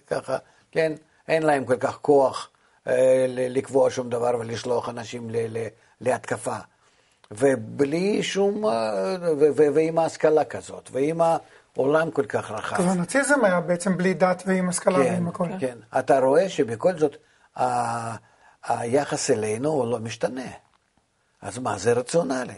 ככה, 0.07 0.37
כן, 0.73 0.93
אין 1.29 1.43
להם 1.43 1.65
כל 1.65 1.77
כך 1.77 1.99
כוח 2.03 2.51
אה, 2.87 3.27
לקבוע 3.29 3.91
שום 3.91 4.11
דבר 4.11 4.37
ולשלוח 4.41 4.89
אנשים 4.89 5.31
ל- 5.31 5.59
ל- 5.59 5.69
להתקפה. 6.01 6.57
ובלי 7.31 8.23
שום, 8.23 8.67
אה, 8.67 8.71
ו- 9.23 9.49
ו- 9.57 9.75
ועם 9.75 9.99
ההשכלה 9.99 10.45
כזאת, 10.45 10.89
ועם 10.93 11.21
העולם 11.77 12.11
כל 12.11 12.27
כך 12.27 12.51
רחב. 12.51 12.77
טוב, 12.77 12.89
הנאציזם 12.89 13.45
היה 13.45 13.61
בעצם 13.61 13.97
בלי 13.97 14.15
דת 14.15 14.43
ועם 14.47 14.69
השכלה 14.69 14.99
ועם 14.99 15.29
הכל. 15.29 15.49
כן, 15.61 15.77
אתה 15.99 16.19
רואה 16.21 16.49
שבכל 16.49 16.99
זאת 16.99 17.17
ה- 17.57 18.17
היחס 18.69 19.31
אלינו 19.31 19.69
הוא 19.69 19.91
לא 19.91 19.99
משתנה. 19.99 20.47
אז 21.43 21.59
מה, 21.59 21.79
זה 21.79 21.93
רציונלי. 21.93 22.55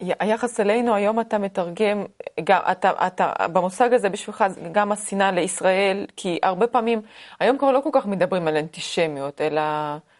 היחס 0.00 0.60
אלינו, 0.60 0.94
היום 0.94 1.20
אתה 1.20 1.38
מתרגם, 1.38 2.04
גם, 2.44 2.60
אתה, 2.72 2.92
אתה, 3.06 3.32
במושג 3.52 3.94
הזה 3.94 4.08
בשבילך 4.08 4.44
זה 4.48 4.60
גם 4.72 4.92
השנאה 4.92 5.30
לישראל, 5.30 6.06
כי 6.16 6.38
הרבה 6.42 6.66
פעמים, 6.66 7.02
היום 7.40 7.58
כבר 7.58 7.70
לא 7.72 7.80
כל 7.84 7.90
כך 7.92 8.06
מדברים 8.06 8.48
על 8.48 8.56
אנטישמיות, 8.56 9.40
אלא 9.40 9.62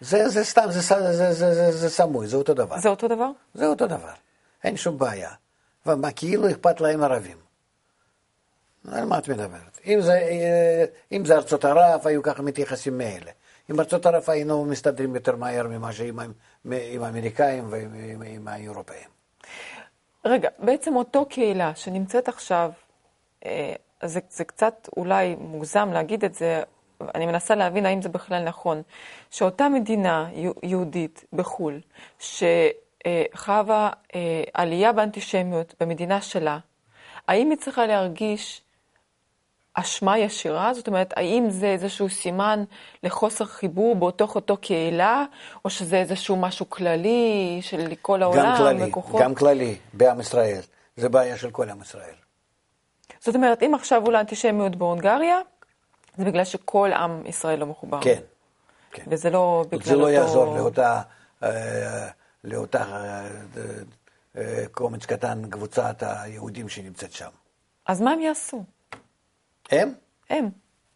זה, 0.01 0.29
זה 0.29 0.45
סתם, 0.45 0.65
זה, 0.69 0.83
ס- 0.83 0.93
זה, 1.13 1.33
זה, 1.33 1.55
זה, 1.55 1.73
זה 1.73 1.91
סמוי, 1.91 2.27
זה 2.27 2.37
אותו 2.37 2.55
דבר. 2.55 2.79
זה 2.79 2.89
אותו 2.89 3.09
דבר? 3.09 3.31
זה 3.55 3.67
אותו 3.67 3.87
דבר. 3.87 4.13
אין 4.65 4.77
שום 4.77 4.99
בעיה. 4.99 5.31
ומה, 5.87 6.11
כאילו 6.11 6.51
אכפת 6.51 6.81
להם 6.81 7.03
ערבים. 7.03 7.37
על 8.93 9.05
מה 9.05 9.19
את 9.19 9.29
מדברת? 9.29 9.79
אם 9.87 10.01
זה, 10.01 10.13
אה, 10.13 10.85
אם 11.13 11.25
זה 11.25 11.37
ארצות 11.37 11.65
ערב, 11.65 12.01
היו 12.05 12.23
ככה 12.23 12.43
מתייחסים 12.43 12.99
מאלה. 12.99 13.31
עם 13.69 13.81
ארצות 13.81 14.07
ערב 14.07 14.25
היינו 14.31 14.65
מסתדרים 14.65 15.15
יותר 15.15 15.37
מהר 15.37 15.67
ממה 15.69 15.93
שעם 15.93 16.19
עם 16.65 17.03
האמריקאים 17.03 17.67
ועם 17.71 17.95
עם, 17.95 18.23
עם 18.23 18.49
האירופאים. 18.49 19.20
רגע, 20.25 20.49
בעצם 20.59 20.97
אותו 20.97 21.27
קהילה 21.27 21.75
שנמצאת 21.75 22.28
עכשיו, 22.28 22.73
אה, 23.45 23.75
זה, 24.04 24.21
זה 24.30 24.45
קצת 24.45 24.89
אולי 24.97 25.37
מוגזם 25.39 25.91
להגיד 25.93 26.25
את 26.25 26.35
זה, 26.35 26.63
אני 27.15 27.26
מנסה 27.26 27.54
להבין 27.54 27.87
האם 27.87 28.02
זה 28.02 28.09
בכלל 28.09 28.45
נכון, 28.45 28.83
שאותה 29.30 29.69
מדינה 29.69 30.28
יהו- 30.33 30.61
יהודית 30.63 31.25
בחו"ל, 31.33 31.80
שחווה 32.19 33.91
אה, 34.15 34.43
עלייה 34.54 34.93
באנטישמיות 34.93 35.75
במדינה 35.80 36.21
שלה, 36.21 36.59
האם 37.28 37.50
היא 37.50 37.59
צריכה 37.59 37.87
להרגיש 37.87 38.63
אשמה 39.75 40.19
ישירה? 40.19 40.75
זאת 40.75 40.89
אומרת, 40.89 41.13
האם 41.17 41.50
זה 41.50 41.67
איזשהו 41.67 42.09
סימן 42.09 42.65
לחוסר 43.02 43.45
חיבור 43.45 43.97
בתוך 43.97 44.35
אותו 44.35 44.56
קהילה, 44.56 45.25
או 45.65 45.71
שזה 45.71 45.97
איזשהו 45.97 46.37
משהו 46.37 46.71
כללי 46.71 47.59
של 47.63 47.95
כל 48.02 48.23
העולם 48.23 48.45
גם 48.45 48.56
כללי, 48.56 48.91
וכוחות? 48.91 49.23
גם 49.23 49.35
כללי, 49.35 49.76
בעם 49.93 50.21
ישראל. 50.21 50.61
זה 50.97 51.09
בעיה 51.09 51.37
של 51.37 51.50
כל 51.50 51.69
עם 51.71 51.80
ישראל. 51.80 52.15
זאת 53.21 53.35
אומרת, 53.35 53.63
אם 53.63 53.75
עכשיו 53.75 54.02
עולה 54.04 54.21
אנטישמיות 54.21 54.76
בהונגריה, 54.76 55.41
זה 56.17 56.25
בגלל 56.25 56.45
שכל 56.45 56.93
עם 56.93 57.26
ישראל 57.26 57.59
לא 57.59 57.67
מחובר. 57.67 58.00
כן, 58.00 58.21
כן. 58.91 59.04
וזה 59.06 59.30
לא 59.30 59.65
בגלל 59.69 59.83
זה 59.83 59.97
לא 59.97 60.00
אותו... 60.00 60.13
יעזור 60.13 60.56
לאותה, 60.56 61.02
אה, 61.43 62.09
לאותה 62.45 62.83
אה, 62.83 63.28
אה, 64.37 64.65
קומץ 64.71 65.06
קטן, 65.06 65.50
קבוצת 65.50 66.02
היהודים 66.06 66.69
שנמצאת 66.69 67.13
שם. 67.13 67.30
אז 67.87 68.00
מה 68.00 68.11
הם 68.11 68.21
יעשו? 68.21 68.65
הם? 69.71 69.93
הם. 70.30 70.49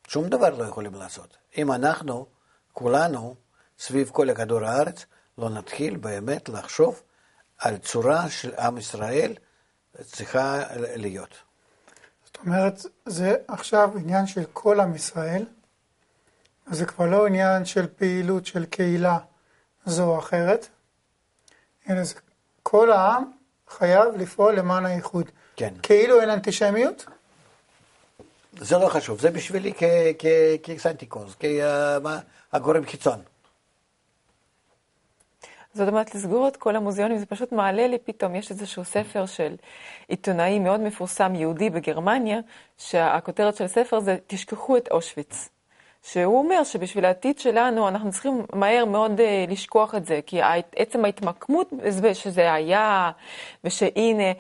שום 0.09 0.29
דבר 0.29 0.59
לא 0.59 0.65
יכולים 0.65 0.95
לעשות. 0.95 1.37
אם 1.59 1.73
אנחנו, 1.73 2.27
כולנו, 2.73 3.35
סביב 3.79 4.11
כל 4.13 4.35
כדור 4.35 4.65
הארץ, 4.65 5.07
לא 5.39 5.51
נתחיל 5.51 5.97
באמת 5.97 6.49
לחשוב 6.49 7.03
על 7.59 7.77
צורה 7.77 8.31
של 8.31 8.55
עם 8.55 8.79
ישראל 8.79 9.35
צריכה 10.01 10.63
להיות. 10.77 11.35
זאת 12.25 12.39
אומרת, 12.47 12.87
זה 13.07 13.35
עכשיו 13.49 13.91
עניין 13.99 14.27
של 14.27 14.45
כל 14.53 14.81
עם 14.81 14.95
ישראל, 14.95 15.45
זה 16.71 16.87
כבר 16.87 17.07
לא 17.07 17.27
עניין 17.27 17.65
של 17.65 17.87
פעילות 17.87 18.47
של 18.47 18.65
קהילה 18.65 19.19
זו 19.87 20.05
או 20.05 20.19
אחרת, 20.19 20.69
אלא 21.91 22.05
זה 22.05 22.15
כל 22.63 22.93
העם 22.93 23.31
חייב 23.69 24.15
לפעול 24.17 24.55
למען 24.55 24.87
האיחוד. 24.87 25.31
כן. 25.57 25.75
כאילו 25.83 26.21
אין 26.21 26.31
אנטישמיות, 26.31 27.07
זה 28.59 28.79
לא 28.79 28.89
חשוב, 28.89 29.21
זה 29.21 29.31
בשבילי 29.31 29.73
כ- 29.75 30.15
כ- 30.19 30.63
כסנטיקוס, 30.63 31.37
כגורם 32.53 32.85
חיצון. 32.87 33.19
זאת 35.75 35.89
אומרת, 35.89 36.15
לסגור 36.15 36.49
את 36.49 36.57
כל 36.57 36.77
המוזיאונים, 36.77 37.19
זה 37.19 37.27
פשוט 37.27 37.53
מעלה 37.53 37.87
לי 37.87 37.99
פתאום, 37.99 38.35
יש 38.35 38.51
איזשהו 38.51 38.85
ספר 38.85 39.27
של 39.27 39.57
עיתונאי 40.09 40.59
מאוד 40.59 40.81
מפורסם, 40.81 41.35
יהודי 41.35 41.71
בגרמניה, 41.71 42.39
שהכותרת 42.79 43.57
של 43.57 43.65
הספר 43.65 44.01
זה 44.01 44.17
תשכחו 44.27 44.77
את 44.77 44.89
אושוויץ. 44.91 45.49
שהוא 46.03 46.39
אומר 46.39 46.65
שבשביל 46.65 47.05
העתיד 47.05 47.39
שלנו 47.39 47.89
אנחנו 47.89 48.11
צריכים 48.11 48.47
מהר 48.53 48.85
מאוד 48.85 49.21
uh, 49.21 49.51
לשכוח 49.51 49.95
את 49.95 50.07
זה, 50.07 50.21
כי 50.27 50.41
עצם 50.77 51.05
ההתמקמות 51.05 51.73
שזה 52.13 52.53
היה, 52.53 53.11
ושהנה, 53.65 54.33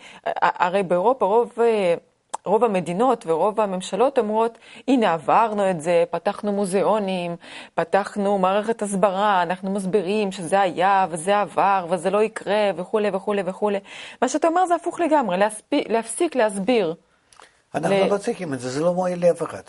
הרי 0.42 0.82
באירופה 0.82 1.26
רוב, 1.26 1.52
אה, 1.60 1.94
רוב 2.46 2.64
המדינות 2.64 3.24
ורוב 3.26 3.60
הממשלות 3.60 4.18
אומרות, 4.18 4.58
הנה 4.88 5.12
עברנו 5.12 5.70
את 5.70 5.80
זה, 5.80 6.04
פתחנו 6.10 6.52
מוזיאונים, 6.52 7.36
פתחנו 7.74 8.38
מערכת 8.38 8.82
הסברה, 8.82 9.42
אנחנו 9.42 9.70
מסבירים 9.70 10.32
שזה 10.32 10.60
היה 10.60 11.06
וזה 11.10 11.40
עבר 11.40 11.86
וזה 11.90 12.10
לא 12.10 12.22
יקרה 12.22 12.70
וכולי 12.76 13.10
וכולי 13.12 13.42
וכולי. 13.46 13.78
מה 14.22 14.28
שאתה 14.28 14.48
אומר 14.48 14.66
זה 14.66 14.74
הפוך 14.74 15.00
לגמרי, 15.00 15.36
להספיק, 15.38 15.88
להפסיק 15.90 16.36
להסביר. 16.36 16.94
אנחנו 17.74 17.90
ל- 17.96 18.12
לא 18.12 18.18
צריכים 18.18 18.54
את 18.54 18.60
זה, 18.60 18.70
זה 18.70 18.80
לא 18.80 18.94
מועיל 18.94 19.26
לאף 19.26 19.42
אחד. 19.42 19.62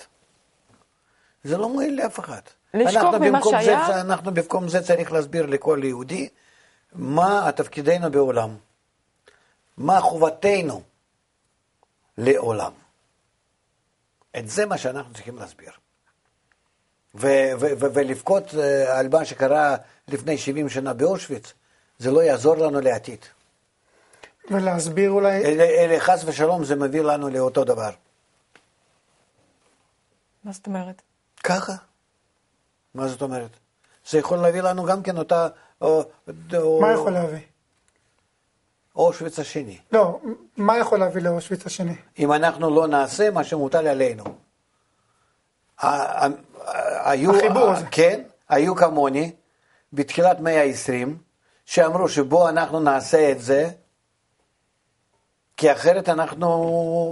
זה 1.44 1.58
לא 1.58 1.70
מועיל 1.70 2.02
לאף 2.04 2.20
אחד. 2.20 2.42
לשכוח 2.74 3.14
ממה 3.14 3.40
שהיה? 3.44 3.84
זה, 3.88 4.02
אנחנו 4.02 4.32
במקום 4.34 4.68
זה 4.68 4.82
צריך 4.82 5.12
להסביר 5.12 5.46
לכל 5.46 5.80
יהודי 5.84 6.30
מה 6.96 7.50
תפקידנו 7.56 8.12
בעולם, 8.12 8.50
מה 9.78 10.02
חובתנו 10.02 10.82
לעולם. 12.18 12.72
את 14.38 14.50
זה 14.50 14.66
מה 14.66 14.78
שאנחנו 14.78 15.14
צריכים 15.14 15.38
להסביר. 15.38 15.72
ו- 17.16 17.52
ו- 17.60 17.76
ו- 17.80 17.94
ולבכות 17.94 18.56
אה, 18.56 19.00
על 19.00 19.08
מה 19.10 19.26
שקרה 19.26 19.76
לפני 20.08 20.38
70 20.38 20.70
שנה 20.70 20.94
באושוויץ, 20.94 21.54
זה 22.00 22.12
לא 22.12 22.24
יעזור 22.24 22.56
לנו 22.56 22.82
לעתיד. 22.82 23.26
ולהסביר 24.52 25.12
אולי, 25.12 25.46
אלה, 25.46 25.64
אלה 25.64 26.00
חס 26.00 26.24
ושלום 26.26 26.64
זה 26.64 26.76
מביא 26.76 27.02
לנו 27.02 27.30
לאותו 27.30 27.64
דבר. 27.64 27.90
מה 30.44 30.52
זאת 30.52 30.68
אומרת? 30.68 31.02
ככה. 31.44 31.74
מה 32.94 33.08
זאת 33.08 33.22
אומרת? 33.22 33.50
זה 34.10 34.18
יכול 34.18 34.38
להביא 34.38 34.62
לנו 34.62 34.86
גם 34.86 35.04
כן 35.04 35.18
אותה... 35.18 35.48
או, 35.82 36.04
או, 36.54 36.82
מה 36.82 36.92
יכול 36.94 37.12
להביא? 37.12 37.40
אושוויץ 38.96 39.40
השני. 39.40 39.78
לא, 39.92 40.20
מה 40.58 40.78
יכול 40.78 41.00
להביא 41.00 41.22
לאושוויץ 41.22 41.66
השני? 41.66 41.96
אם 42.20 42.34
אנחנו 42.34 42.76
לא 42.76 42.88
נעשה 42.88 43.32
מה 43.32 43.44
שמוטל 43.44 43.88
עלינו. 43.88 44.24
היו, 47.04 47.36
החיבור 47.36 47.72
הזה. 47.72 47.86
כן, 47.92 48.22
היו 48.50 48.76
כמוני 48.76 49.32
בתחילת 49.94 50.40
מאה 50.40 50.64
ה-20, 50.64 51.08
שאמרו 51.66 52.10
שבוא 52.10 52.50
אנחנו 52.50 52.80
נעשה 52.80 53.32
את 53.32 53.42
זה, 53.42 53.70
כי 55.58 55.72
אחרת 55.72 56.10
אנחנו 56.10 56.48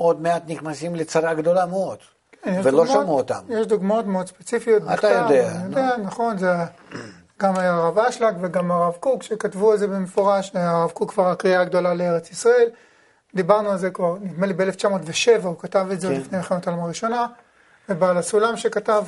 עוד 0.02 0.22
מעט 0.22 0.44
נכנסים 0.48 0.96
לצרה 0.96 1.34
גדולה 1.34 1.66
מאוד. 1.66 1.98
כן, 2.44 2.62
ולא 2.64 2.88
שמעו 2.88 3.18
אותם. 3.18 3.44
יש 3.50 3.68
דוגמאות 3.68 4.06
מאוד 4.06 4.28
ספציפיות. 4.28 4.84
אתה 4.84 4.94
בכתב, 4.94 5.26
יודע, 5.30 5.52
אני. 5.52 5.64
יודע, 5.66 5.98
נכון, 5.98 6.38
זה 6.38 6.48
גם 7.44 7.58
היה 7.58 7.74
הרב 7.74 8.00
אשלג 8.00 8.36
וגם 8.42 8.72
הרב 8.72 8.94
קוק 9.00 9.24
שכתבו 9.24 9.72
על 9.72 9.78
זה 9.78 9.88
במפורש, 9.88 10.52
הרב 10.56 10.92
קוק 10.92 11.12
כבר 11.12 11.28
הקריאה 11.28 11.62
הגדולה 11.62 11.94
לארץ 11.94 12.32
ישראל. 12.32 12.70
דיברנו 13.36 13.72
על 13.72 13.78
זה 13.78 13.92
כבר, 13.92 14.16
נדמה 14.22 14.48
לי 14.48 14.54
ב-1907, 14.54 15.44
הוא 15.46 15.60
כתב 15.60 15.88
את 15.92 16.02
זה 16.02 16.08
כן. 16.08 16.14
לפני 16.14 16.38
מלחמת 16.38 16.68
העולם 16.68 16.84
הראשונה, 16.84 17.28
ובעל 17.90 18.18
הסולם 18.18 18.58
שכתב 18.58 19.04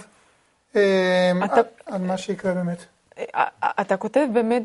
אה, 0.75 1.31
אתה- 1.45 1.55
על- 1.55 1.63
על 1.85 2.01
מה 2.01 2.17
שיקרה 2.17 2.53
באמת. 2.53 2.85
אתה 3.81 3.97
כותב 3.97 4.25
באמת 4.33 4.63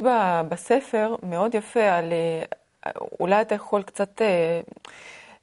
בספר 0.48 1.14
מאוד 1.22 1.54
יפה 1.54 1.80
על, 1.82 2.12
אה, 2.86 2.90
אולי 3.20 3.40
אתה 3.40 3.54
יכול 3.54 3.82
קצת 3.82 4.22
אה, 4.22 4.60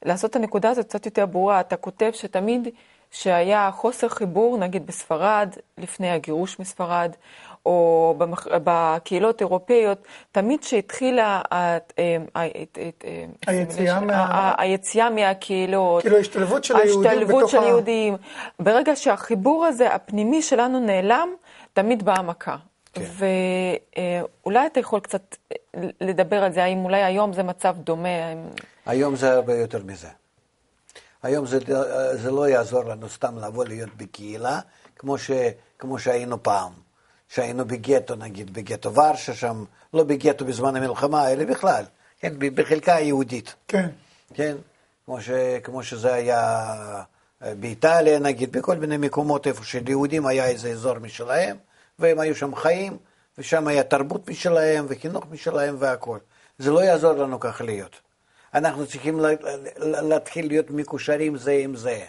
לעשות 0.06 0.32
את 0.32 0.36
הנקודה 0.36 0.70
הזאת 0.70 0.86
קצת 0.86 1.06
יותר 1.06 1.26
ברורה. 1.26 1.60
אתה 1.60 1.76
כותב 1.76 2.10
שתמיד 2.14 2.68
שהיה 3.12 3.70
חוסר 3.74 4.10
חיבור, 4.10 4.58
נגיד 4.58 4.88
בספרד, 4.88 5.50
לפני 5.78 6.12
הגירוש 6.12 6.60
מספרד, 6.60 7.12
או. 7.68 8.16
בקהילות 8.64 9.42
אירופאיות, 9.42 9.98
תמיד 10.32 10.64
שהתחילה 10.64 11.42
אה, 11.52 11.78
היציאה 13.48 14.00
מה... 14.00 14.54
היציאה 14.58 15.10
מהקהילות, 15.10 16.02
כאילו 16.02 16.18
ההשתלבות 16.18 16.64
של 16.64 16.76
היהודים 16.76 17.28
בתוך 17.28 17.54
ה- 17.54 18.64
ברגע 18.64 18.96
שהחיבור 18.96 19.66
הזה, 19.66 19.94
הפנימי 19.94 20.42
שלנו 20.42 20.80
נעלם, 20.80 21.30
תמיד 21.74 22.04
באה 22.06 22.22
מכה. 22.22 22.56
כן. 22.94 23.04
ואולי 24.44 24.66
אתה 24.66 24.80
יכול 24.80 25.00
קצת 25.00 25.36
לדבר 26.02 26.44
על 26.44 26.52
זה, 26.52 26.64
האם 26.64 26.86
אולי 26.86 27.04
היום 27.04 27.34
זה 27.34 27.44
מצב 27.44 27.76
דומה? 27.78 28.10
היום 28.86 29.16
זה 29.16 29.34
הרבה 29.34 29.56
יותר 29.56 29.84
מזה. 29.86 30.08
היום 31.24 31.46
זה, 31.46 31.60
זה 32.14 32.32
לא 32.32 32.50
יעזור 32.50 32.84
לנו 32.84 33.10
סתם 33.10 33.38
לבוא 33.38 33.66
להיות 33.66 33.90
בקהילה, 33.98 34.60
כמו, 34.96 35.18
ש, 35.18 35.32
כמו 35.80 36.00
שהיינו 36.00 36.44
פעם. 36.44 36.87
שהיינו 37.30 37.66
בגטו, 37.66 38.16
נגיד, 38.16 38.54
בגטו 38.54 38.94
ורשה 38.94 39.34
שם, 39.34 39.64
לא 39.94 40.04
בגטו 40.04 40.46
בזמן 40.46 40.76
המלחמה, 40.76 41.32
אלא 41.32 41.46
בכלל, 41.46 41.84
כן, 42.20 42.34
בחלקה 42.56 42.96
היהודית, 42.96 43.56
כן. 43.68 43.90
כן? 44.34 44.56
כמו, 45.06 45.22
ש, 45.22 45.30
כמו 45.64 45.84
שזה 45.84 46.14
היה 46.14 46.64
אה, 47.44 47.56
באיטליה, 47.56 48.20
נגיד, 48.20 48.52
בכל 48.52 48.78
מיני 48.78 48.98
מקומות 48.98 49.48
איפה 49.48 49.64
שליהודים 49.64 50.26
היה 50.26 50.46
איזה 50.48 50.70
אזור 50.70 51.00
משלהם, 51.00 51.58
והם 52.00 52.20
היו 52.20 52.36
שם 52.36 52.56
חיים, 52.56 52.98
ושם 53.38 53.68
היה 53.68 53.84
תרבות 53.84 54.30
משלהם, 54.30 54.86
וחינוך 54.90 55.26
משלהם 55.32 55.76
והכול. 55.80 56.20
זה 56.58 56.72
לא 56.72 56.80
יעזור 56.84 57.12
לנו 57.14 57.40
כך 57.40 57.62
להיות. 57.62 58.02
אנחנו 58.54 58.88
צריכים 58.88 59.20
לה- 59.20 59.30
לה- 59.78 60.02
להתחיל 60.02 60.48
להיות 60.48 60.70
מקושרים 60.70 61.38
זה 61.38 61.52
עם 61.52 61.76
זה. 61.76 62.06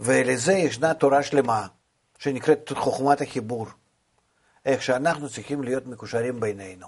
ולזה 0.00 0.52
ישנה 0.52 0.94
תורה 0.94 1.22
שלמה, 1.22 1.66
שנקראת 2.22 2.72
חוכמת 2.74 3.20
החיבור. 3.20 3.66
איך 4.64 4.82
שאנחנו 4.82 5.28
צריכים 5.28 5.62
להיות 5.62 5.86
מקושרים 5.86 6.40
בינינו. 6.40 6.86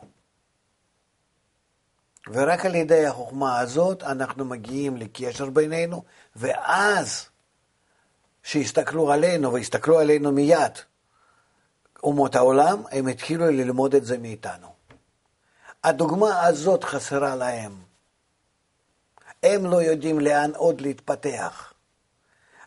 ורק 2.27 2.67
על 2.67 2.75
ידי 2.75 3.07
החוכמה 3.07 3.61
הזאת 3.61 4.03
אנחנו 4.03 4.45
מגיעים 4.45 4.97
לקשר 4.97 5.51
בינינו, 5.51 6.05
ואז 6.37 7.29
שיסתכלו 8.43 9.13
עלינו, 9.13 9.53
ויסתכלו 9.53 9.99
עלינו 9.99 10.33
מיד, 10.33 10.73
אומות 12.03 12.37
העולם, 12.37 12.83
הם 12.91 13.09
התחילו 13.09 13.47
ללמוד 13.47 13.95
את 13.95 14.05
זה 14.05 14.19
מאיתנו. 14.19 14.69
הדוגמה 15.85 16.43
הזאת 16.43 16.85
חסרה 16.85 17.37
להם. 17.37 17.83
הם 19.43 19.67
לא 19.67 19.83
יודעים 19.83 20.21
לאן 20.21 20.51
עוד 20.57 20.81
להתפתח. 20.81 21.74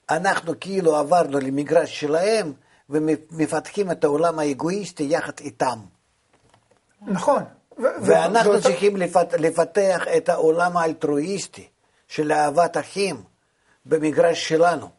אנחנו 0.09 0.53
כאילו 0.59 0.95
עברנו 0.95 1.39
למגרש 1.39 1.99
שלהם 1.99 2.53
ומפתחים 2.89 3.91
את 3.91 4.03
העולם 4.03 4.39
האגואיסטי 4.39 5.03
יחד 5.09 5.31
איתם. 5.39 5.79
נכון. 7.01 7.43
ואנחנו 7.77 8.51
באותה- 8.51 8.63
צריכים 8.63 8.97
לפת, 8.97 9.33
לפתח 9.33 10.03
את 10.17 10.29
העולם 10.29 10.77
האלטרואיסטי 10.77 11.67
של 12.07 12.31
אהבת 12.31 12.77
אחים 12.77 13.23
במגרש 13.85 14.49
שלנו. 14.49 14.89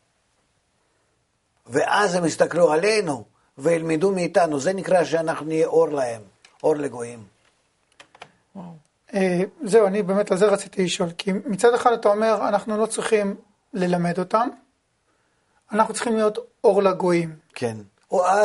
ואז 1.66 2.14
הם 2.14 2.24
יסתכלו 2.24 2.72
עלינו 2.72 3.24
וילמדו 3.58 4.12
מאיתנו. 4.12 4.60
זה 4.60 4.72
נקרא 4.72 5.04
שאנחנו 5.04 5.46
נהיה 5.46 5.66
אור 5.66 5.88
להם, 5.88 6.22
אור 6.62 6.76
לגויים. 6.76 7.24
אה, 9.14 9.40
זהו, 9.64 9.86
אני 9.86 10.02
באמת 10.02 10.30
על 10.30 10.36
זה 10.38 10.46
רציתי 10.46 10.84
לשאול, 10.84 11.08
כי 11.18 11.32
מצד 11.32 11.74
אחד 11.74 11.92
אתה 11.92 12.08
אומר, 12.08 12.48
אנחנו 12.48 12.76
לא 12.76 12.86
צריכים 12.86 13.36
ללמד 13.74 14.18
אותם, 14.18 14.48
אנחנו 15.72 15.94
צריכים 15.94 16.16
להיות 16.16 16.38
אור 16.64 16.82
לגויים. 16.82 17.36
כן. 17.54 17.76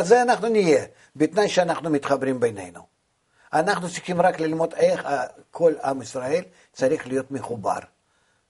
זה 0.01 0.21
אנחנו 0.21 0.47
נהיה, 0.47 0.83
בתנאי 1.15 1.49
שאנחנו 1.49 1.89
מתחברים 1.89 2.39
בינינו. 2.39 2.81
אנחנו 3.53 3.89
צריכים 3.89 4.21
רק 4.21 4.39
ללמוד 4.39 4.73
איך 4.73 5.07
כל 5.51 5.73
עם 5.83 6.01
ישראל 6.01 6.43
צריך 6.73 7.07
להיות 7.07 7.31
מחובר, 7.31 7.79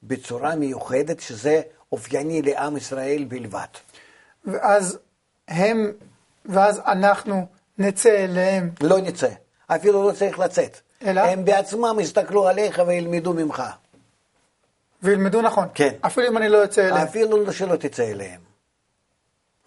בצורה 0.04 0.56
מיוחדת 0.56 1.20
שזה 1.20 1.62
אופייני 1.92 2.42
לעם 2.42 2.78
ישראל 2.78 3.26
בלבד. 3.28 3.68
ואז 4.46 5.00
הם, 5.48 5.92
ואז 6.46 6.82
אנחנו 6.86 7.46
נצא 7.78 8.10
אליהם. 8.10 8.72
לא 8.82 9.02
נצא, 9.02 9.30
אפילו 9.68 10.08
לא 10.08 10.12
צריך 10.12 10.40
לצאת. 10.40 10.78
אלא? 11.06 11.22
הם 11.22 11.46
בעצמם 11.46 11.98
יסתכלו 12.02 12.48
עליך 12.48 12.82
וילמדו 12.88 13.34
ממך, 13.34 13.64
וילמדו 15.04 15.42
נכון. 15.42 15.68
כן. 15.74 15.94
אפילו 16.02 16.28
אם 16.28 16.38
אני 16.38 16.50
לא 16.50 16.58
יוצא 16.58 16.82
אליהם. 16.82 17.08
אפילו 17.08 17.54
שלא 17.54 17.76
תצא 17.76 18.04
אליהם. 18.04 18.53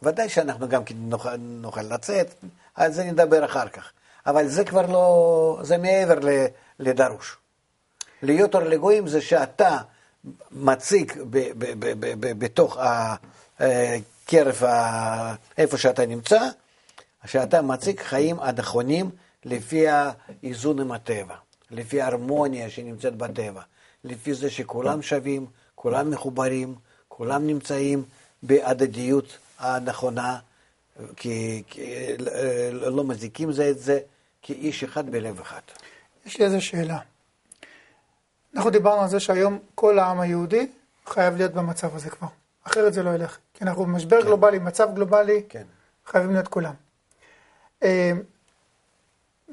ודאי 0.07 0.29
שאנחנו 0.29 0.69
גם 0.69 0.85
כן 0.85 0.95
נוכל, 0.99 1.37
נוכל 1.37 1.83
לצאת, 1.83 2.35
על 2.75 2.93
זה 2.93 3.05
נדבר 3.05 3.45
אחר 3.45 3.69
כך. 3.69 3.91
אבל 4.27 4.49
זה 4.49 4.65
כבר 4.65 4.87
לא, 4.87 5.59
זה 5.63 5.79
מעבר 5.79 6.19
ל- 6.23 6.47
לדרוש. 6.81 7.37
להיות 8.23 8.55
אור 8.55 8.63
לגויים 8.63 9.09
זה 9.09 9.21
שאתה 9.21 9.79
מציג 10.53 11.13
ב, 11.31 11.39
ב, 11.39 11.49
ב, 11.59 11.93
ב, 12.01 12.15
ב, 12.21 12.39
בתוך 12.45 12.79
הקרב, 13.59 14.65
ה- 14.65 15.35
איפה 15.59 15.79
שאתה 15.79 16.07
נמצא, 16.07 16.41
שאתה 17.25 17.63
מציג 17.63 18.01
חיים 18.01 18.41
הנכונים 18.41 19.11
לפי 19.45 19.87
האיזון 19.89 20.81
עם 20.81 20.93
הטבע, 20.93 21.35
לפי 21.71 22.01
ההרמוניה 22.01 22.71
שנמצאת 22.71 23.17
בטבע, 23.17 23.61
לפי 24.05 24.35
זה 24.35 24.51
שכולם 24.51 25.03
שווים, 25.03 25.47
כולם 25.75 26.11
מחוברים, 26.11 26.75
כולם 27.09 27.47
נמצאים 27.47 28.05
בהדדיות 28.43 29.39
הנכונה, 29.59 30.39
כי, 31.17 31.63
כי 31.67 32.07
אה, 32.33 32.69
לא 32.73 33.05
מזיקים 33.05 33.53
זה 33.53 33.71
את 33.71 33.79
זה, 33.79 33.99
כאיש 34.43 34.85
אחד 34.85 35.11
בלב 35.11 35.41
אחד. 35.41 35.61
יש 36.27 36.39
לי 36.39 36.45
איזו 36.45 36.61
שאלה. 36.61 36.99
אנחנו 38.55 38.71
דיברנו 38.71 39.03
על 39.03 39.09
זה 39.09 39.21
שהיום 39.21 39.59
כל 39.75 39.99
העם 39.99 40.21
היהודי 40.21 40.67
חייב 41.07 41.37
להיות 41.37 41.53
במצב 41.53 41.97
הזה 41.97 42.11
כבר. 42.11 42.29
אחרת 42.63 42.95
זה 42.95 43.03
לא 43.03 43.11
ילך. 43.11 43.39
כי 43.55 43.65
אנחנו 43.65 43.85
במשבר 43.85 44.21
גלובלי, 44.23 44.59
מצב 44.59 44.95
גלובלי, 44.95 45.43
כן. 45.49 45.65
חייבים 46.07 46.33
להיות 46.33 46.49
כולם. 46.49 46.75
אה, 47.83 48.13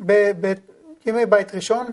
ב- 0.06 0.32
בימי 1.06 1.26
בית 1.26 1.56
ראשון, 1.56 1.88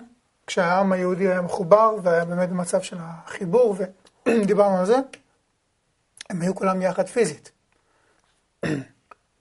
כשהעם 0.46 0.92
היהודי 0.92 1.28
היה 1.28 1.40
מחובר 1.40 1.96
והיה 2.02 2.24
באמת 2.24 2.48
במצב 2.48 2.82
של 2.82 2.96
החיבור, 3.00 3.76
ודיברנו 4.26 4.78
על 4.78 4.86
זה, 4.86 4.96
הם 6.30 6.42
היו 6.42 6.54
כולם 6.54 6.82
יחד 6.82 7.08
פיזית. 7.08 7.50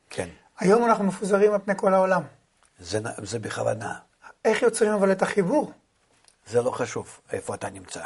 כן, 0.10 0.30
היום 0.60 0.86
אנחנו 0.86 1.04
מפוזרים 1.04 1.54
על 1.54 1.60
פני 1.66 1.74
כל 1.78 1.94
העולם. 1.94 2.22
זה, 2.80 3.00
זה 3.18 3.40
בכוונה. 3.40 3.96
איך 4.46 4.62
יוצרים 4.62 4.92
אבל 4.92 5.12
את 5.12 5.22
החיבור? 5.22 5.72
זה 6.48 6.62
לא 6.62 6.72
חשוב 6.72 7.20
איפה 7.32 7.56
אתה 7.56 7.70
נמצא. 7.70 8.04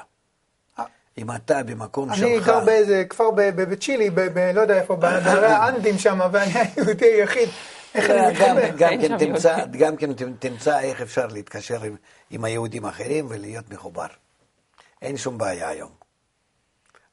אה. 0.79 0.83
אם 1.17 1.31
אתה 1.31 1.63
במקום 1.63 2.09
אני 2.09 2.17
שלך... 2.17 2.45
גר 2.47 2.59
באיזה 2.65 3.03
כפר 3.09 3.31
ב- 3.31 3.41
ב- 3.41 3.61
בצ'ילי, 3.61 4.09
ב- 4.09 4.19
ב- 4.21 4.51
לא 4.55 4.61
יודע 4.61 4.81
איפה, 4.81 4.95
בערי 4.95 5.45
האנדים 5.45 5.97
שם, 5.97 6.19
ואני 6.31 6.51
היהודי 6.75 7.05
היחיד. 7.05 7.49
איך 7.95 8.09
אני 8.09 8.19
גם, 8.19 8.31
מתחבר? 8.57 8.69
גם, 8.77 9.01
כן 9.01 9.17
תמצא. 9.17 9.65
גם 9.65 9.97
כן 9.97 10.13
תמ- 10.13 10.33
תמצא 10.39 10.79
איך 10.79 11.01
אפשר 11.01 11.27
להתקשר 11.27 11.83
עם, 11.83 11.95
עם 12.29 12.43
היהודים 12.43 12.85
האחרים 12.85 13.25
ולהיות 13.29 13.69
מחובר. 13.69 14.07
אין 15.01 15.17
שום 15.17 15.37
בעיה 15.37 15.69
היום. 15.69 15.91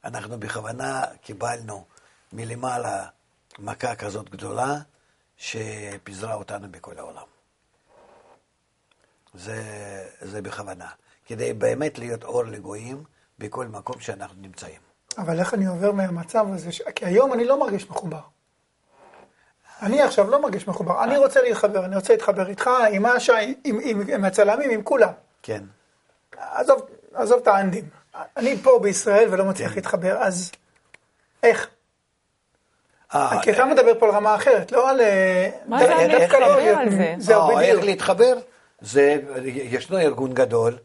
אנחנו 0.04 0.40
בכוונה 0.40 1.02
קיבלנו 1.22 1.84
מלמעלה 2.32 3.06
מכה 3.58 3.94
כזאת 3.94 4.30
גדולה 4.30 4.74
שפיזרה 5.36 6.34
אותנו 6.34 6.66
בכל 6.70 6.98
העולם. 6.98 7.26
זה, 9.34 9.62
זה 10.20 10.42
בכוונה, 10.42 10.88
כדי 11.26 11.52
באמת 11.52 11.98
להיות 11.98 12.24
אור 12.24 12.44
לגויים 12.44 13.04
בכל 13.38 13.66
מקום 13.66 14.00
שאנחנו 14.00 14.42
נמצאים. 14.42 14.80
אבל 15.18 15.38
איך 15.40 15.54
אני 15.54 15.66
עובר 15.66 15.92
מהמצב 15.92 16.46
הזה, 16.54 16.72
ש- 16.72 16.82
כי 16.94 17.06
היום 17.06 17.32
אני 17.32 17.44
לא 17.44 17.60
מרגיש 17.60 17.90
מחובר. 17.90 18.20
אני 19.82 20.02
עכשיו 20.02 20.30
לא 20.30 20.42
מרגיש 20.42 20.68
מחובר, 20.68 21.04
אני 21.04 21.16
רוצה 21.18 21.42
להתחבר, 21.42 21.84
אני 21.84 21.96
רוצה 21.96 22.12
להתחבר 22.12 22.48
איתך, 22.48 22.70
עם 22.92 23.06
אשה, 23.06 23.38
עם, 23.38 23.78
עם, 23.82 24.02
עם 24.08 24.24
הצלמים, 24.24 24.70
עם 24.70 24.82
כולם. 24.82 25.12
כן. 25.42 25.64
עזוב, 26.36 26.86
עזוב 27.14 27.38
את 27.42 27.46
האנדים. 27.48 27.88
אני 28.36 28.56
פה 28.62 28.78
בישראל 28.82 29.28
ולא 29.30 29.42
כן. 29.42 29.48
מצליח 29.50 29.74
להתחבר, 29.76 30.16
אז 30.18 30.52
איך? 31.42 31.70
אה, 33.14 33.42
כי 33.42 33.50
אתה 33.50 33.64
מדבר 33.64 33.92
פה 33.98 34.06
על 34.06 34.12
רמה 34.12 34.34
אחרת, 34.34 34.72
לא 34.72 34.90
על... 34.90 35.00
אה, 35.00 35.50
מה 35.66 35.78
זה 35.78 35.86
דווקא 35.86 36.36
להתחבר 36.36 36.72
לא 36.72 36.80
על 36.80 36.90
זה? 36.90 37.14
זהו, 37.18 37.50
אה, 37.50 37.60
איך 37.60 37.70
בדיוק. 37.70 37.84
להתחבר? 37.84 38.34
זה, 38.80 39.16
ישנו 39.44 39.98
ארגון 39.98 40.34
גדול 40.34 40.78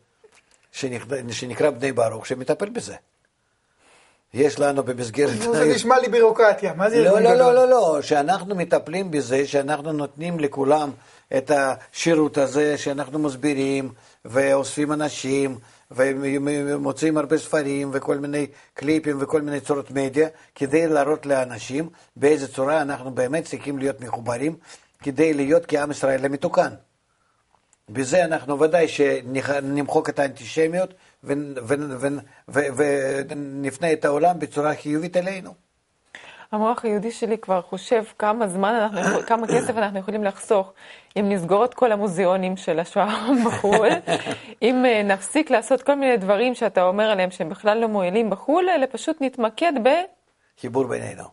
שנקרא, 0.71 1.69
בני 1.69 1.91
ברוך 1.91 2.25
שמטפל 2.25 2.69
בזה. 2.69 2.95
יש 4.33 4.59
לנו 4.59 4.83
במסגרת... 4.83 5.41
זה 5.41 5.65
נשמע 5.65 5.99
לי 5.99 6.07
בירוקרטיה, 6.07 6.73
מה 6.73 6.89
זה 6.89 7.03
לא, 7.03 7.05
ארגון 7.05 7.23
לא, 7.23 7.35
גדול? 7.35 7.53
לא, 7.53 7.53
לא, 7.53 7.69
לא, 7.69 8.01
שאנחנו 8.01 8.55
מטפלים 8.55 9.11
בזה, 9.11 9.47
שאנחנו 9.47 9.91
נותנים 9.91 10.39
לכולם 10.39 10.91
את 11.37 11.51
השירות 11.51 12.37
הזה, 12.37 12.77
שאנחנו 12.77 13.19
מסבירים 13.19 13.91
ואוספים 14.25 14.91
אנשים 14.91 15.57
ומוצאים 15.91 17.17
הרבה 17.17 17.37
ספרים 17.37 17.89
וכל 17.93 18.17
מיני 18.17 18.47
קליפים 18.73 19.17
וכל 19.21 19.41
מיני 19.41 19.59
צורות 19.59 19.91
מדיה, 19.91 20.27
כדי 20.55 20.87
להראות 20.87 21.25
לאנשים 21.25 21.89
באיזה 22.15 22.47
צורה 22.47 22.81
אנחנו 22.81 23.11
באמת 23.11 23.45
צריכים 23.45 23.77
להיות 23.77 24.01
מחוברים, 24.01 24.55
כדי 25.03 25.33
להיות 25.33 25.63
כעם 25.67 25.91
ישראל 25.91 26.25
המתוקן. 26.25 26.73
בזה 27.89 28.25
אנחנו 28.25 28.59
ודאי 28.59 28.87
שנמחוק 28.87 30.09
את 30.09 30.19
האנטישמיות 30.19 30.93
ונפנה 33.27 33.93
את 33.93 34.05
העולם 34.05 34.39
בצורה 34.39 34.75
חיובית 34.75 35.17
אלינו. 35.17 35.64
המוח 36.51 36.85
היהודי 36.85 37.11
שלי 37.11 37.37
כבר 37.37 37.61
חושב 37.61 38.03
כמה 38.19 38.47
זמן 38.47 38.73
אנחנו, 38.73 39.19
כמה 39.27 39.47
כסף 39.47 39.77
אנחנו 39.77 39.99
יכולים 39.99 40.23
לחסוך 40.23 40.73
אם 41.19 41.29
נסגור 41.29 41.65
את 41.65 41.73
כל 41.73 41.91
המוזיאונים 41.91 42.57
של 42.57 42.79
השואה 42.79 43.27
בחו"ל, 43.45 43.89
אם 44.61 44.85
אה, 44.85 45.03
נפסיק 45.03 45.51
לעשות 45.51 45.81
כל 45.81 45.95
מיני 45.95 46.17
דברים 46.17 46.55
שאתה 46.55 46.83
אומר 46.83 47.03
עליהם 47.03 47.31
שהם 47.31 47.49
בכלל 47.49 47.77
לא 47.77 47.87
מועילים 47.87 48.29
בחו"ל, 48.29 48.69
אלא 48.69 48.85
פשוט 48.91 49.17
נתמקד 49.21 49.73
ב... 49.83 49.89
חיבור 50.61 50.87
בינינו. 50.87 51.23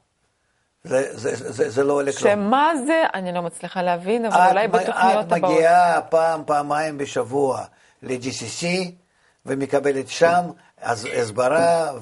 זה, 0.85 1.19
זה, 1.19 1.53
זה, 1.53 1.71
זה 1.71 1.85
לא 1.85 1.93
עולה 1.93 2.13
כלום. 2.13 2.33
שמה 2.33 2.73
זה, 2.87 3.03
אני 3.15 3.33
לא 3.33 3.43
מצליחה 3.43 3.83
להבין, 3.83 4.25
אבל 4.25 4.37
את 4.37 4.51
אולי 4.51 4.69
בתוכניות 4.69 5.27
את 5.27 5.33
הבאות. 5.33 5.53
מגיעה 5.55 6.01
פעם, 6.03 6.43
פעמיים 6.47 6.99
בשבוע 6.99 7.65
ל-GCC 8.03 8.67
ומקבלת 9.47 10.09
שם 10.09 10.43
הסברה 10.83 11.93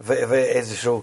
ואיזשהו 0.00 1.02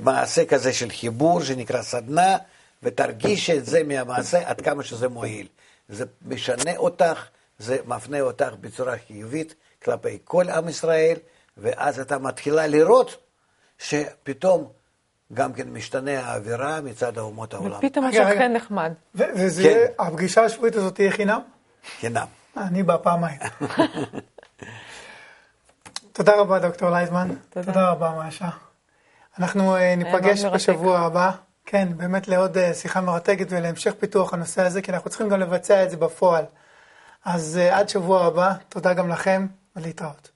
מעשה 0.00 0.44
כזה 0.44 0.72
של 0.72 0.90
חיבור 0.90 1.42
שנקרא 1.42 1.82
סדנה, 1.82 2.36
ותרגיש 2.82 3.50
את 3.50 3.66
זה 3.66 3.82
מהמעשה 3.84 4.48
עד 4.48 4.60
כמה 4.60 4.82
שזה 4.82 5.08
מועיל. 5.08 5.46
זה 5.88 6.04
משנה 6.26 6.76
אותך, 6.76 7.26
זה 7.58 7.76
מפנה 7.86 8.20
אותך 8.20 8.54
בצורה 8.60 8.94
חיובית 9.06 9.54
כלפי 9.84 10.18
כל 10.24 10.48
עם 10.48 10.68
ישראל, 10.68 11.16
ואז 11.56 12.00
אתה 12.00 12.18
מתחילה 12.18 12.66
לראות 12.66 13.16
שפתאום 13.78 14.68
גם 15.32 15.52
כן 15.52 15.68
משתנה 15.68 16.20
האווירה 16.20 16.80
מצד 16.80 17.18
אומות 17.18 17.54
העולם. 17.54 17.78
ופתאום 17.78 18.04
רגע. 18.06 18.28
השכן 18.28 18.52
נחמד. 18.52 18.92
וזה 19.14 19.62
כן. 19.62 19.68
יהיה, 19.68 19.86
הפגישה 19.98 20.44
השבועית 20.44 20.76
הזאת 20.76 20.94
תהיה 20.94 21.10
חינם? 21.10 21.40
חינם. 22.00 22.26
אני 22.56 22.82
בא 22.82 22.96
פעמיים. 22.96 23.38
תודה 26.16 26.36
רבה, 26.36 26.58
דוקטור 26.58 26.90
לייזמן. 26.90 27.28
תודה. 27.50 27.66
תודה 27.66 27.90
רבה, 27.90 28.10
מאשה. 28.10 28.48
אנחנו 29.38 29.76
אה, 29.76 29.96
ניפגש. 29.96 30.44
בשבוע 30.44 30.98
הבא. 30.98 31.30
כן, 31.66 31.88
באמת 31.96 32.28
לעוד 32.28 32.58
אה, 32.58 32.74
שיחה 32.74 33.00
מרתקת 33.00 33.46
ולהמשך 33.50 33.94
פיתוח 33.98 34.34
הנושא 34.34 34.62
הזה, 34.62 34.82
כי 34.82 34.92
אנחנו 34.92 35.10
צריכים 35.10 35.28
גם 35.28 35.40
לבצע 35.40 35.82
את 35.84 35.90
זה 35.90 35.96
בפועל. 35.96 36.44
אז 37.24 37.58
אה, 37.62 37.78
עד 37.78 37.88
שבוע 37.88 38.24
הבא, 38.24 38.52
תודה 38.68 38.92
גם 38.94 39.08
לכם, 39.08 39.46
ולהתראות. 39.76 40.30